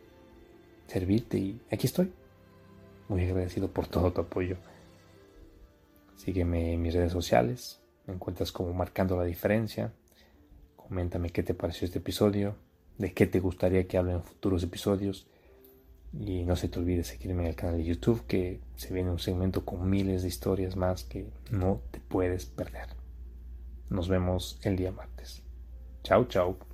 servirte 0.86 1.36
y 1.36 1.60
aquí 1.72 1.88
estoy. 1.88 2.12
Muy 3.08 3.24
agradecido 3.24 3.66
por 3.66 3.88
todo 3.88 4.12
tu 4.12 4.20
apoyo. 4.20 4.56
Sígueme 6.16 6.74
en 6.74 6.82
mis 6.82 6.94
redes 6.94 7.10
sociales, 7.10 7.80
me 8.06 8.14
encuentras 8.14 8.52
como 8.52 8.72
marcando 8.72 9.16
la 9.16 9.24
diferencia. 9.24 9.92
Coméntame 10.76 11.30
qué 11.30 11.42
te 11.42 11.54
pareció 11.54 11.86
este 11.86 11.98
episodio, 11.98 12.54
de 12.98 13.12
qué 13.12 13.26
te 13.26 13.40
gustaría 13.40 13.88
que 13.88 13.98
hable 13.98 14.12
en 14.12 14.22
futuros 14.22 14.62
episodios. 14.62 15.26
Y 16.12 16.44
no 16.44 16.54
se 16.54 16.68
te 16.68 16.78
olvide 16.78 17.02
seguirme 17.02 17.42
en 17.42 17.48
el 17.48 17.56
canal 17.56 17.78
de 17.78 17.84
YouTube 17.84 18.26
que 18.28 18.60
se 18.76 18.94
viene 18.94 19.10
un 19.10 19.18
segmento 19.18 19.64
con 19.64 19.90
miles 19.90 20.22
de 20.22 20.28
historias 20.28 20.76
más 20.76 21.02
que 21.02 21.26
no 21.50 21.80
te 21.90 21.98
puedes 21.98 22.46
perder. 22.46 22.90
Nos 23.88 24.08
vemos 24.08 24.60
el 24.62 24.76
día 24.76 24.92
martes. 24.92 25.42
Chao, 26.04 26.26
chao. 26.26 26.69